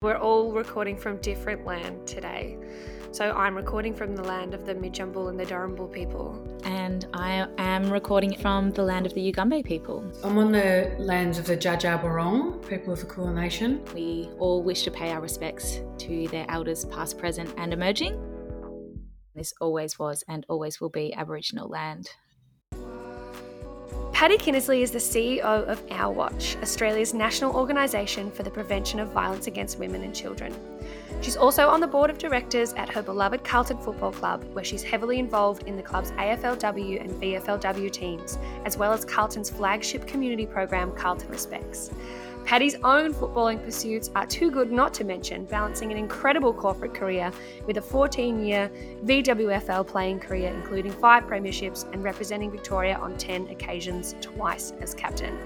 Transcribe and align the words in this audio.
We're 0.00 0.16
all 0.16 0.52
recording 0.52 0.96
from 0.96 1.16
different 1.16 1.66
land 1.66 2.06
today. 2.06 2.56
So 3.10 3.32
I'm 3.32 3.56
recording 3.56 3.92
from 3.92 4.14
the 4.14 4.22
land 4.22 4.54
of 4.54 4.64
the 4.64 4.72
Midjumble 4.72 5.28
and 5.28 5.40
the 5.40 5.44
Durrumbul 5.44 5.92
people. 5.92 6.40
And 6.62 7.08
I 7.14 7.48
am 7.58 7.90
recording 7.90 8.32
from 8.36 8.70
the 8.70 8.84
land 8.84 9.06
of 9.06 9.14
the 9.14 9.32
Yugambeh 9.32 9.64
people. 9.64 10.08
I'm 10.22 10.38
on 10.38 10.52
the 10.52 10.94
lands 11.00 11.40
of 11.40 11.46
the 11.46 11.56
Dja 11.56 11.80
Dja 11.80 12.68
people 12.68 12.92
of 12.92 13.00
the 13.00 13.06
Kulin 13.06 13.34
Nation. 13.34 13.84
We 13.92 14.30
all 14.38 14.62
wish 14.62 14.84
to 14.84 14.92
pay 14.92 15.10
our 15.10 15.20
respects 15.20 15.80
to 15.98 16.28
their 16.28 16.48
elders, 16.48 16.84
past, 16.84 17.18
present, 17.18 17.52
and 17.56 17.72
emerging. 17.72 18.22
This 19.34 19.52
always 19.60 19.98
was 19.98 20.22
and 20.28 20.46
always 20.48 20.80
will 20.80 20.90
be 20.90 21.12
Aboriginal 21.12 21.68
land. 21.68 22.08
Patty 24.18 24.36
Kinnersly 24.36 24.82
is 24.82 24.90
the 24.90 24.98
CEO 24.98 25.44
of 25.44 25.80
Our 25.92 26.12
Watch, 26.12 26.56
Australia's 26.60 27.14
national 27.14 27.54
organisation 27.54 28.32
for 28.32 28.42
the 28.42 28.50
prevention 28.50 28.98
of 28.98 29.12
violence 29.12 29.46
against 29.46 29.78
women 29.78 30.02
and 30.02 30.12
children. 30.12 30.52
She's 31.20 31.36
also 31.36 31.68
on 31.68 31.78
the 31.78 31.86
board 31.86 32.10
of 32.10 32.18
directors 32.18 32.72
at 32.72 32.88
her 32.88 33.00
beloved 33.00 33.44
Carlton 33.44 33.78
Football 33.78 34.10
Club, 34.10 34.42
where 34.54 34.64
she's 34.64 34.82
heavily 34.82 35.20
involved 35.20 35.68
in 35.68 35.76
the 35.76 35.84
club's 35.84 36.10
AFLW 36.10 37.00
and 37.00 37.10
VFLW 37.12 37.92
teams, 37.92 38.40
as 38.64 38.76
well 38.76 38.92
as 38.92 39.04
Carlton's 39.04 39.50
flagship 39.50 40.04
community 40.04 40.46
program, 40.46 40.90
Carlton 40.96 41.28
Respects. 41.28 41.92
Patty's 42.48 42.76
own 42.76 43.12
footballing 43.12 43.62
pursuits 43.62 44.08
are 44.14 44.24
too 44.24 44.50
good 44.50 44.72
not 44.72 44.94
to 44.94 45.04
mention, 45.04 45.44
balancing 45.44 45.92
an 45.92 45.98
incredible 45.98 46.54
corporate 46.54 46.94
career 46.94 47.30
with 47.66 47.76
a 47.76 47.82
14 47.82 48.42
year 48.42 48.70
VWFL 49.04 49.86
playing 49.86 50.20
career, 50.20 50.50
including 50.54 50.90
five 50.92 51.24
premierships 51.24 51.84
and 51.92 52.02
representing 52.02 52.50
Victoria 52.50 52.96
on 53.02 53.18
10 53.18 53.48
occasions, 53.48 54.14
twice 54.22 54.72
as 54.80 54.94
captain. 54.94 55.38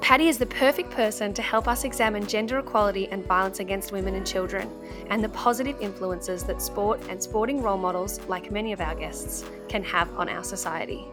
Patty 0.00 0.26
is 0.26 0.36
the 0.36 0.46
perfect 0.46 0.90
person 0.90 1.32
to 1.32 1.42
help 1.42 1.68
us 1.68 1.84
examine 1.84 2.26
gender 2.26 2.58
equality 2.58 3.06
and 3.12 3.24
violence 3.24 3.60
against 3.60 3.92
women 3.92 4.16
and 4.16 4.26
children, 4.26 4.68
and 5.10 5.22
the 5.22 5.28
positive 5.28 5.80
influences 5.80 6.42
that 6.42 6.60
sport 6.60 7.00
and 7.08 7.22
sporting 7.22 7.62
role 7.62 7.78
models, 7.78 8.18
like 8.26 8.50
many 8.50 8.72
of 8.72 8.80
our 8.80 8.96
guests, 8.96 9.44
can 9.68 9.84
have 9.84 10.12
on 10.18 10.28
our 10.28 10.42
society. 10.42 11.06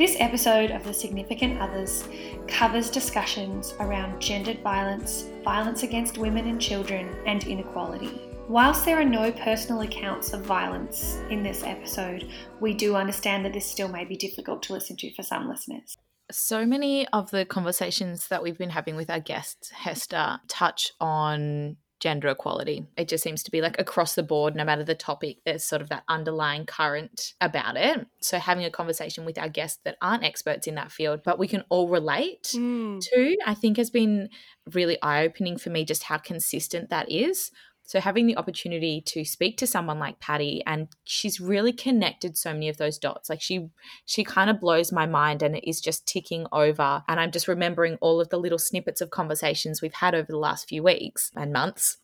This 0.00 0.16
episode 0.18 0.70
of 0.70 0.82
The 0.82 0.94
Significant 0.94 1.60
Others 1.60 2.08
covers 2.48 2.88
discussions 2.88 3.74
around 3.80 4.18
gendered 4.18 4.62
violence, 4.62 5.26
violence 5.44 5.82
against 5.82 6.16
women 6.16 6.48
and 6.48 6.58
children, 6.58 7.14
and 7.26 7.44
inequality. 7.44 8.18
Whilst 8.48 8.86
there 8.86 8.98
are 8.98 9.04
no 9.04 9.30
personal 9.30 9.82
accounts 9.82 10.32
of 10.32 10.40
violence 10.40 11.18
in 11.28 11.42
this 11.42 11.64
episode, 11.64 12.30
we 12.60 12.72
do 12.72 12.96
understand 12.96 13.44
that 13.44 13.52
this 13.52 13.66
still 13.66 13.88
may 13.88 14.06
be 14.06 14.16
difficult 14.16 14.62
to 14.62 14.72
listen 14.72 14.96
to 14.96 15.12
for 15.12 15.22
some 15.22 15.46
listeners. 15.50 15.98
So 16.32 16.64
many 16.64 17.06
of 17.08 17.30
the 17.30 17.44
conversations 17.44 18.28
that 18.28 18.42
we've 18.42 18.56
been 18.56 18.70
having 18.70 18.96
with 18.96 19.10
our 19.10 19.20
guests, 19.20 19.68
Hester, 19.68 20.40
touch 20.48 20.92
on 20.98 21.76
gender 22.00 22.28
equality. 22.28 22.86
It 22.96 23.08
just 23.08 23.22
seems 23.22 23.42
to 23.44 23.50
be 23.50 23.60
like 23.60 23.78
across 23.78 24.14
the 24.14 24.22
board, 24.22 24.56
no 24.56 24.64
matter 24.64 24.82
the 24.82 24.94
topic, 24.94 25.38
there's 25.44 25.62
sort 25.64 25.82
of 25.82 25.90
that 25.90 26.02
underlying 26.08 26.66
current 26.66 27.34
about 27.40 27.76
it. 27.76 28.06
So 28.20 28.38
having 28.38 28.64
a 28.64 28.70
conversation 28.70 29.24
with 29.24 29.38
our 29.38 29.48
guests 29.48 29.80
that 29.84 29.96
aren't 30.00 30.24
experts 30.24 30.66
in 30.66 30.74
that 30.76 30.90
field, 30.90 31.20
but 31.24 31.38
we 31.38 31.46
can 31.46 31.62
all 31.68 31.88
relate 31.88 32.52
Mm. 32.54 33.00
to, 33.00 33.36
I 33.46 33.54
think 33.54 33.76
has 33.76 33.90
been 33.90 34.30
really 34.72 35.00
eye 35.02 35.24
opening 35.24 35.56
for 35.58 35.70
me 35.70 35.84
just 35.84 36.04
how 36.04 36.18
consistent 36.18 36.90
that 36.90 37.10
is. 37.10 37.50
So 37.90 37.98
having 37.98 38.28
the 38.28 38.36
opportunity 38.36 39.00
to 39.06 39.24
speak 39.24 39.56
to 39.56 39.66
someone 39.66 39.98
like 39.98 40.20
Patty 40.20 40.62
and 40.64 40.86
she's 41.02 41.40
really 41.40 41.72
connected 41.72 42.36
so 42.36 42.52
many 42.52 42.68
of 42.68 42.76
those 42.76 42.98
dots. 42.98 43.28
Like 43.28 43.42
she 43.42 43.66
she 44.06 44.22
kind 44.22 44.48
of 44.48 44.60
blows 44.60 44.92
my 44.92 45.06
mind 45.06 45.42
and 45.42 45.56
it 45.56 45.68
is 45.68 45.80
just 45.80 46.06
ticking 46.06 46.46
over 46.52 47.02
and 47.08 47.18
I'm 47.18 47.32
just 47.32 47.48
remembering 47.48 47.98
all 48.00 48.20
of 48.20 48.28
the 48.28 48.38
little 48.38 48.60
snippets 48.60 49.00
of 49.00 49.10
conversations 49.10 49.82
we've 49.82 49.92
had 49.92 50.14
over 50.14 50.28
the 50.30 50.38
last 50.38 50.68
few 50.68 50.84
weeks 50.84 51.32
and 51.34 51.52
months 51.52 51.96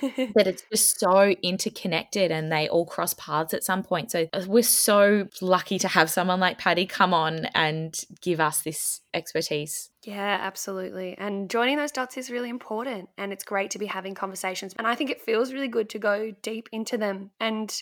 that 0.00 0.46
it's 0.46 0.62
just 0.70 0.98
so 0.98 1.34
interconnected 1.42 2.30
and 2.30 2.50
they 2.50 2.68
all 2.68 2.86
cross 2.86 3.14
paths 3.14 3.54
at 3.54 3.64
some 3.64 3.82
point. 3.82 4.10
So 4.10 4.28
uh, 4.32 4.44
we're 4.46 4.62
so 4.62 5.28
lucky 5.40 5.78
to 5.78 5.88
have 5.88 6.10
someone 6.10 6.40
like 6.40 6.58
Patty 6.58 6.86
come 6.86 7.14
on 7.14 7.46
and 7.54 7.94
give 8.20 8.40
us 8.40 8.62
this 8.62 9.00
expertise. 9.14 9.90
Yeah, 10.04 10.38
absolutely. 10.40 11.16
And 11.18 11.50
joining 11.50 11.76
those 11.76 11.92
dots 11.92 12.16
is 12.16 12.30
really 12.30 12.48
important. 12.50 13.08
And 13.18 13.32
it's 13.32 13.44
great 13.44 13.70
to 13.72 13.78
be 13.78 13.86
having 13.86 14.14
conversations. 14.14 14.74
And 14.78 14.86
I 14.86 14.94
think 14.94 15.10
it 15.10 15.22
feels 15.22 15.52
really 15.52 15.68
good 15.68 15.90
to 15.90 15.98
go 15.98 16.32
deep 16.42 16.68
into 16.72 16.96
them 16.96 17.30
and 17.40 17.74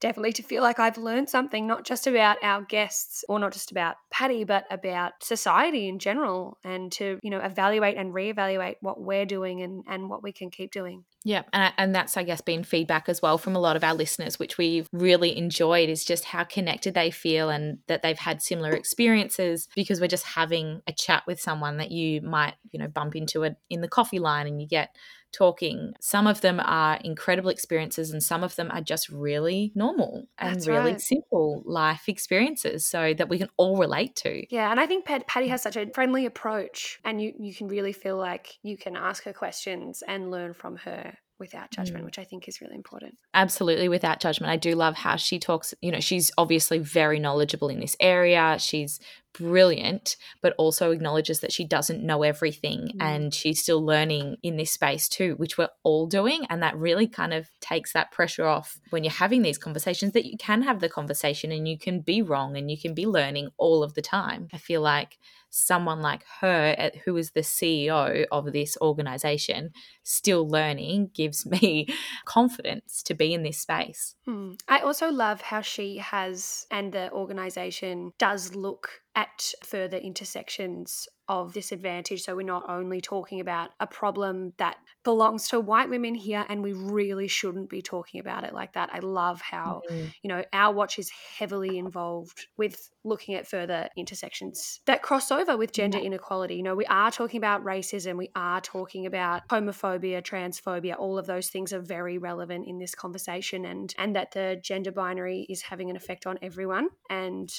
definitely 0.00 0.32
to 0.32 0.42
feel 0.42 0.62
like 0.62 0.78
I've 0.78 0.98
learned 0.98 1.28
something, 1.28 1.66
not 1.66 1.84
just 1.84 2.06
about 2.06 2.36
our 2.42 2.62
guests 2.62 3.24
or 3.28 3.38
not 3.38 3.52
just 3.52 3.70
about 3.70 3.96
Patty, 4.10 4.44
but 4.44 4.64
about 4.70 5.12
society 5.22 5.88
in 5.88 5.98
general 5.98 6.58
and 6.64 6.92
to, 6.92 7.18
you 7.22 7.30
know, 7.30 7.40
evaluate 7.40 7.96
and 7.96 8.14
reevaluate 8.14 8.76
what 8.80 9.00
we're 9.00 9.26
doing 9.26 9.62
and, 9.62 9.84
and 9.88 10.08
what 10.08 10.22
we 10.22 10.32
can 10.32 10.50
keep 10.50 10.70
doing. 10.70 11.04
Yeah, 11.24 11.42
and, 11.52 11.74
and 11.76 11.94
that's 11.94 12.16
I 12.16 12.22
guess 12.22 12.40
been 12.40 12.62
feedback 12.62 13.08
as 13.08 13.20
well 13.20 13.38
from 13.38 13.56
a 13.56 13.58
lot 13.58 13.76
of 13.76 13.82
our 13.82 13.94
listeners, 13.94 14.38
which 14.38 14.56
we've 14.56 14.86
really 14.92 15.36
enjoyed, 15.36 15.88
is 15.88 16.04
just 16.04 16.24
how 16.24 16.44
connected 16.44 16.94
they 16.94 17.10
feel 17.10 17.50
and 17.50 17.78
that 17.88 18.02
they've 18.02 18.18
had 18.18 18.40
similar 18.40 18.72
experiences 18.72 19.68
because 19.74 20.00
we're 20.00 20.06
just 20.06 20.24
having 20.24 20.80
a 20.86 20.92
chat 20.92 21.24
with 21.26 21.40
someone 21.40 21.78
that 21.78 21.90
you 21.90 22.20
might 22.22 22.54
you 22.70 22.78
know 22.78 22.88
bump 22.88 23.16
into 23.16 23.42
it 23.42 23.56
in 23.68 23.80
the 23.80 23.88
coffee 23.88 24.20
line 24.20 24.46
and 24.46 24.62
you 24.62 24.68
get 24.68 24.94
talking. 25.32 25.92
Some 26.00 26.26
of 26.26 26.40
them 26.40 26.60
are 26.60 26.98
incredible 27.04 27.50
experiences, 27.50 28.10
and 28.10 28.22
some 28.22 28.42
of 28.42 28.56
them 28.56 28.70
are 28.72 28.80
just 28.80 29.08
really 29.08 29.72
normal 29.74 30.26
and 30.38 30.54
That's 30.56 30.66
really 30.66 30.92
right. 30.92 31.00
simple 31.00 31.62
life 31.66 32.08
experiences, 32.08 32.86
so 32.86 33.14
that 33.14 33.28
we 33.28 33.38
can 33.38 33.48
all 33.56 33.76
relate 33.76 34.16
to. 34.16 34.44
Yeah, 34.50 34.70
and 34.70 34.80
I 34.80 34.86
think 34.86 35.04
Pat, 35.04 35.26
Patty 35.26 35.48
has 35.48 35.62
such 35.62 35.76
a 35.76 35.90
friendly 35.94 36.26
approach, 36.26 37.00
and 37.04 37.20
you 37.20 37.32
you 37.38 37.54
can 37.54 37.68
really 37.68 37.92
feel 37.92 38.16
like 38.16 38.58
you 38.62 38.76
can 38.76 38.96
ask 38.96 39.24
her 39.24 39.32
questions 39.32 40.02
and 40.06 40.30
learn 40.30 40.54
from 40.54 40.76
her 40.76 41.18
without 41.38 41.70
judgment, 41.70 42.02
Mm. 42.02 42.06
which 42.06 42.18
I 42.18 42.24
think 42.24 42.48
is 42.48 42.60
really 42.60 42.74
important. 42.74 43.16
Absolutely, 43.32 43.88
without 43.88 44.18
judgment. 44.18 44.50
I 44.50 44.56
do 44.56 44.74
love 44.74 44.96
how 44.96 45.14
she 45.14 45.38
talks. 45.38 45.72
You 45.80 45.92
know, 45.92 46.00
she's 46.00 46.32
obviously 46.36 46.78
very 46.80 47.20
knowledgeable 47.20 47.68
in 47.68 47.78
this 47.78 47.96
area. 48.00 48.56
She's 48.58 48.98
brilliant, 49.38 50.16
but 50.42 50.54
also 50.58 50.90
acknowledges 50.90 51.40
that 51.40 51.52
she 51.52 51.64
doesn't 51.64 52.02
know 52.04 52.22
everything 52.22 52.92
Mm. 52.98 53.02
and 53.02 53.34
she's 53.34 53.62
still 53.62 53.84
learning 53.84 54.36
in 54.42 54.56
this 54.56 54.70
space 54.72 55.08
too, 55.08 55.34
which 55.36 55.56
we're 55.58 55.70
all 55.82 56.06
doing. 56.06 56.44
And 56.50 56.62
that 56.62 56.76
really 56.76 57.06
kind 57.08 57.32
of 57.34 57.48
takes 57.60 57.92
that 57.92 58.10
pressure 58.12 58.46
off 58.46 58.78
when 58.90 59.04
you're 59.04 59.12
having 59.12 59.42
these 59.42 59.58
conversations 59.58 60.12
that 60.12 60.26
you 60.26 60.36
can 60.36 60.62
have 60.62 60.80
the 60.80 60.88
conversation 60.88 61.50
and 61.52 61.66
you 61.66 61.78
can 61.78 62.00
be 62.00 62.22
wrong 62.22 62.56
and 62.56 62.70
you 62.70 62.76
can 62.78 62.94
be 62.94 63.06
learning 63.06 63.48
all 63.56 63.82
of 63.82 63.94
the 63.94 64.02
time. 64.02 64.48
I 64.52 64.58
feel 64.58 64.80
like 64.80 65.18
someone 65.50 66.02
like 66.02 66.24
her, 66.40 66.74
at- 66.76 66.96
who 66.96 67.16
is 67.16 67.30
the 67.30 67.40
CEO 67.40 68.26
of 68.30 68.52
this 68.52 68.76
organization, 68.82 69.70
still 70.02 70.46
learning, 70.46 71.10
gives 71.14 71.46
me 71.54 71.88
confidence 72.26 73.02
to 73.04 73.14
be 73.14 73.32
in 73.32 73.42
this 73.42 73.58
space. 73.58 74.14
Hmm. 74.26 74.52
I 74.68 74.80
also 74.80 75.08
love 75.10 75.40
how 75.40 75.62
she 75.62 75.96
has, 75.98 76.66
and 76.70 76.92
the 76.92 77.10
organization 77.12 78.12
does 78.18 78.54
look 78.54 79.00
at 79.18 79.52
further 79.64 79.96
intersections 79.96 81.08
of 81.28 81.52
disadvantage. 81.52 82.22
So 82.22 82.36
we're 82.36 82.42
not 82.46 82.70
only 82.70 83.00
talking 83.00 83.40
about 83.40 83.70
a 83.80 83.86
problem 83.86 84.52
that 84.58 84.76
belongs 85.02 85.48
to 85.48 85.58
white 85.58 85.90
women 85.90 86.14
here, 86.14 86.46
and 86.48 86.62
we 86.62 86.72
really 86.72 87.26
shouldn't 87.26 87.68
be 87.68 87.82
talking 87.82 88.20
about 88.20 88.44
it 88.44 88.54
like 88.54 88.74
that. 88.74 88.90
I 88.92 89.00
love 89.00 89.40
how, 89.40 89.82
Mm. 89.90 90.14
you 90.22 90.28
know, 90.28 90.44
our 90.52 90.72
watch 90.72 91.00
is 91.00 91.10
heavily 91.10 91.78
involved 91.78 92.46
with 92.56 92.90
looking 93.02 93.34
at 93.34 93.46
further 93.48 93.88
intersections 93.96 94.80
that 94.86 95.02
cross 95.02 95.32
over 95.32 95.56
with 95.56 95.72
gender 95.72 95.98
inequality. 95.98 96.54
You 96.54 96.62
know, 96.62 96.76
we 96.76 96.86
are 96.86 97.10
talking 97.10 97.38
about 97.38 97.64
racism, 97.64 98.16
we 98.16 98.30
are 98.36 98.60
talking 98.60 99.04
about 99.04 99.46
homophobia, 99.48 100.22
transphobia, 100.22 100.94
all 100.96 101.18
of 101.18 101.26
those 101.26 101.48
things 101.48 101.72
are 101.72 101.80
very 101.80 102.18
relevant 102.18 102.68
in 102.68 102.78
this 102.78 102.94
conversation 102.94 103.64
and 103.64 103.92
and 103.98 104.14
that 104.14 104.30
the 104.30 104.60
gender 104.62 104.92
binary 104.92 105.44
is 105.48 105.62
having 105.62 105.90
an 105.90 105.96
effect 105.96 106.24
on 106.24 106.38
everyone 106.40 106.88
and 107.10 107.52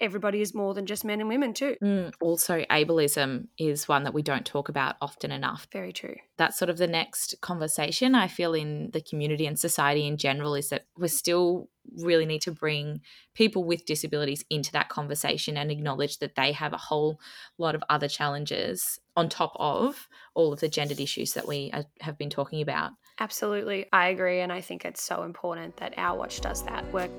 everybody 0.00 0.40
is 0.40 0.54
more 0.54 0.74
than 0.74 0.86
just 0.86 1.04
men 1.04 1.20
and 1.20 1.28
women 1.28 1.54
too. 1.54 1.76
Mm, 1.82 2.12
Also, 2.20 2.64
ableism 2.70 3.48
is 3.58 3.88
one 3.88 4.04
that 4.04 4.14
we 4.14 4.22
don't 4.22 4.46
talk 4.46 4.68
about 4.68 4.96
often 5.00 5.30
enough. 5.30 5.66
Very 5.72 5.92
true. 5.92 6.16
That's 6.36 6.58
sort 6.58 6.70
of 6.70 6.78
the 6.78 6.86
next 6.86 7.34
conversation 7.40 8.14
I 8.14 8.28
feel 8.28 8.54
in 8.54 8.90
the 8.92 9.00
community 9.00 9.46
and 9.46 9.58
society 9.58 10.06
in 10.06 10.16
general 10.16 10.54
is 10.54 10.68
that 10.70 10.86
we 10.96 11.08
still 11.08 11.68
really 11.98 12.26
need 12.26 12.40
to 12.42 12.52
bring 12.52 13.00
people 13.34 13.64
with 13.64 13.84
disabilities 13.84 14.44
into 14.50 14.72
that 14.72 14.88
conversation 14.88 15.56
and 15.56 15.70
acknowledge 15.70 16.18
that 16.18 16.34
they 16.34 16.52
have 16.52 16.72
a 16.72 16.78
whole 16.78 17.20
lot 17.58 17.74
of 17.74 17.84
other 17.90 18.08
challenges 18.08 18.98
on 19.16 19.28
top 19.28 19.52
of 19.56 20.08
all 20.34 20.52
of 20.52 20.60
the 20.60 20.68
gendered 20.68 21.00
issues 21.00 21.34
that 21.34 21.46
we 21.46 21.70
have 22.00 22.18
been 22.18 22.30
talking 22.30 22.62
about. 22.62 22.92
Absolutely. 23.20 23.86
I 23.92 24.08
agree 24.08 24.40
and 24.40 24.52
I 24.52 24.60
think 24.60 24.84
it's 24.84 25.02
so 25.02 25.22
important 25.22 25.76
that 25.76 25.94
our 25.96 26.16
watch 26.16 26.40
does 26.40 26.64
that 26.64 26.90
work. 26.92 27.10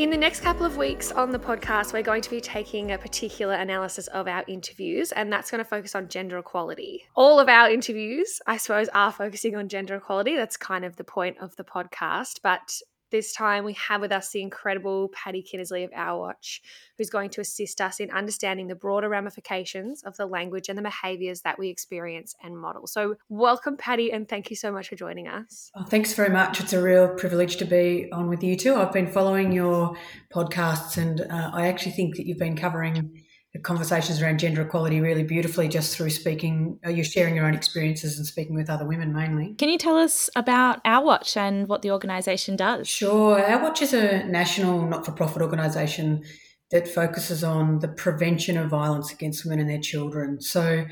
In 0.00 0.08
the 0.08 0.16
next 0.16 0.40
couple 0.40 0.64
of 0.64 0.78
weeks 0.78 1.12
on 1.12 1.30
the 1.30 1.38
podcast, 1.38 1.92
we're 1.92 2.00
going 2.00 2.22
to 2.22 2.30
be 2.30 2.40
taking 2.40 2.90
a 2.90 2.96
particular 2.96 3.52
analysis 3.52 4.06
of 4.06 4.26
our 4.26 4.42
interviews, 4.48 5.12
and 5.12 5.30
that's 5.30 5.50
going 5.50 5.62
to 5.62 5.64
focus 5.68 5.94
on 5.94 6.08
gender 6.08 6.38
equality. 6.38 7.04
All 7.14 7.38
of 7.38 7.50
our 7.50 7.68
interviews, 7.68 8.40
I 8.46 8.56
suppose, 8.56 8.88
are 8.94 9.12
focusing 9.12 9.56
on 9.56 9.68
gender 9.68 9.96
equality. 9.96 10.36
That's 10.36 10.56
kind 10.56 10.86
of 10.86 10.96
the 10.96 11.04
point 11.04 11.36
of 11.38 11.54
the 11.56 11.64
podcast. 11.64 12.40
But 12.42 12.80
this 13.10 13.32
time 13.32 13.64
we 13.64 13.74
have 13.74 14.00
with 14.00 14.12
us 14.12 14.30
the 14.30 14.42
incredible 14.42 15.08
Patty 15.08 15.42
Kinnersly 15.42 15.84
of 15.84 15.90
Our 15.94 16.18
Watch, 16.18 16.62
who's 16.96 17.10
going 17.10 17.30
to 17.30 17.40
assist 17.40 17.80
us 17.80 18.00
in 18.00 18.10
understanding 18.10 18.68
the 18.68 18.74
broader 18.74 19.08
ramifications 19.08 20.02
of 20.02 20.16
the 20.16 20.26
language 20.26 20.68
and 20.68 20.78
the 20.78 20.82
behaviours 20.82 21.42
that 21.42 21.58
we 21.58 21.68
experience 21.68 22.34
and 22.42 22.58
model. 22.58 22.86
So, 22.86 23.16
welcome, 23.28 23.76
Patty, 23.76 24.12
and 24.12 24.28
thank 24.28 24.50
you 24.50 24.56
so 24.56 24.72
much 24.72 24.88
for 24.88 24.96
joining 24.96 25.28
us. 25.28 25.70
Oh, 25.74 25.84
thanks 25.84 26.14
very 26.14 26.30
much. 26.30 26.60
It's 26.60 26.72
a 26.72 26.82
real 26.82 27.08
privilege 27.08 27.56
to 27.56 27.64
be 27.64 28.08
on 28.12 28.28
with 28.28 28.42
you 28.42 28.56
too. 28.56 28.74
I've 28.74 28.92
been 28.92 29.10
following 29.10 29.52
your 29.52 29.96
podcasts, 30.32 30.96
and 30.96 31.20
uh, 31.20 31.50
I 31.52 31.68
actually 31.68 31.92
think 31.92 32.16
that 32.16 32.26
you've 32.26 32.38
been 32.38 32.56
covering 32.56 33.22
the 33.52 33.58
conversations 33.58 34.22
around 34.22 34.38
gender 34.38 34.62
equality 34.62 35.00
really 35.00 35.24
beautifully 35.24 35.68
just 35.68 35.96
through 35.96 36.10
speaking. 36.10 36.78
Uh, 36.86 36.90
you're 36.90 37.04
sharing 37.04 37.34
your 37.34 37.46
own 37.46 37.54
experiences 37.54 38.16
and 38.16 38.26
speaking 38.26 38.54
with 38.54 38.70
other 38.70 38.86
women 38.86 39.12
mainly. 39.12 39.54
Can 39.54 39.68
you 39.68 39.78
tell 39.78 39.96
us 39.96 40.30
about 40.36 40.80
Our 40.84 41.04
Watch 41.04 41.36
and 41.36 41.66
what 41.66 41.82
the 41.82 41.90
organisation 41.90 42.54
does? 42.54 42.88
Sure. 42.88 43.44
Our 43.44 43.62
Watch 43.62 43.82
is 43.82 43.92
a 43.92 44.24
national 44.24 44.86
not 44.86 45.04
for 45.04 45.12
profit 45.12 45.42
organisation 45.42 46.22
that 46.70 46.86
focuses 46.86 47.42
on 47.42 47.80
the 47.80 47.88
prevention 47.88 48.56
of 48.56 48.70
violence 48.70 49.12
against 49.12 49.44
women 49.44 49.58
and 49.58 49.70
their 49.70 49.80
children. 49.80 50.40
So 50.40 50.86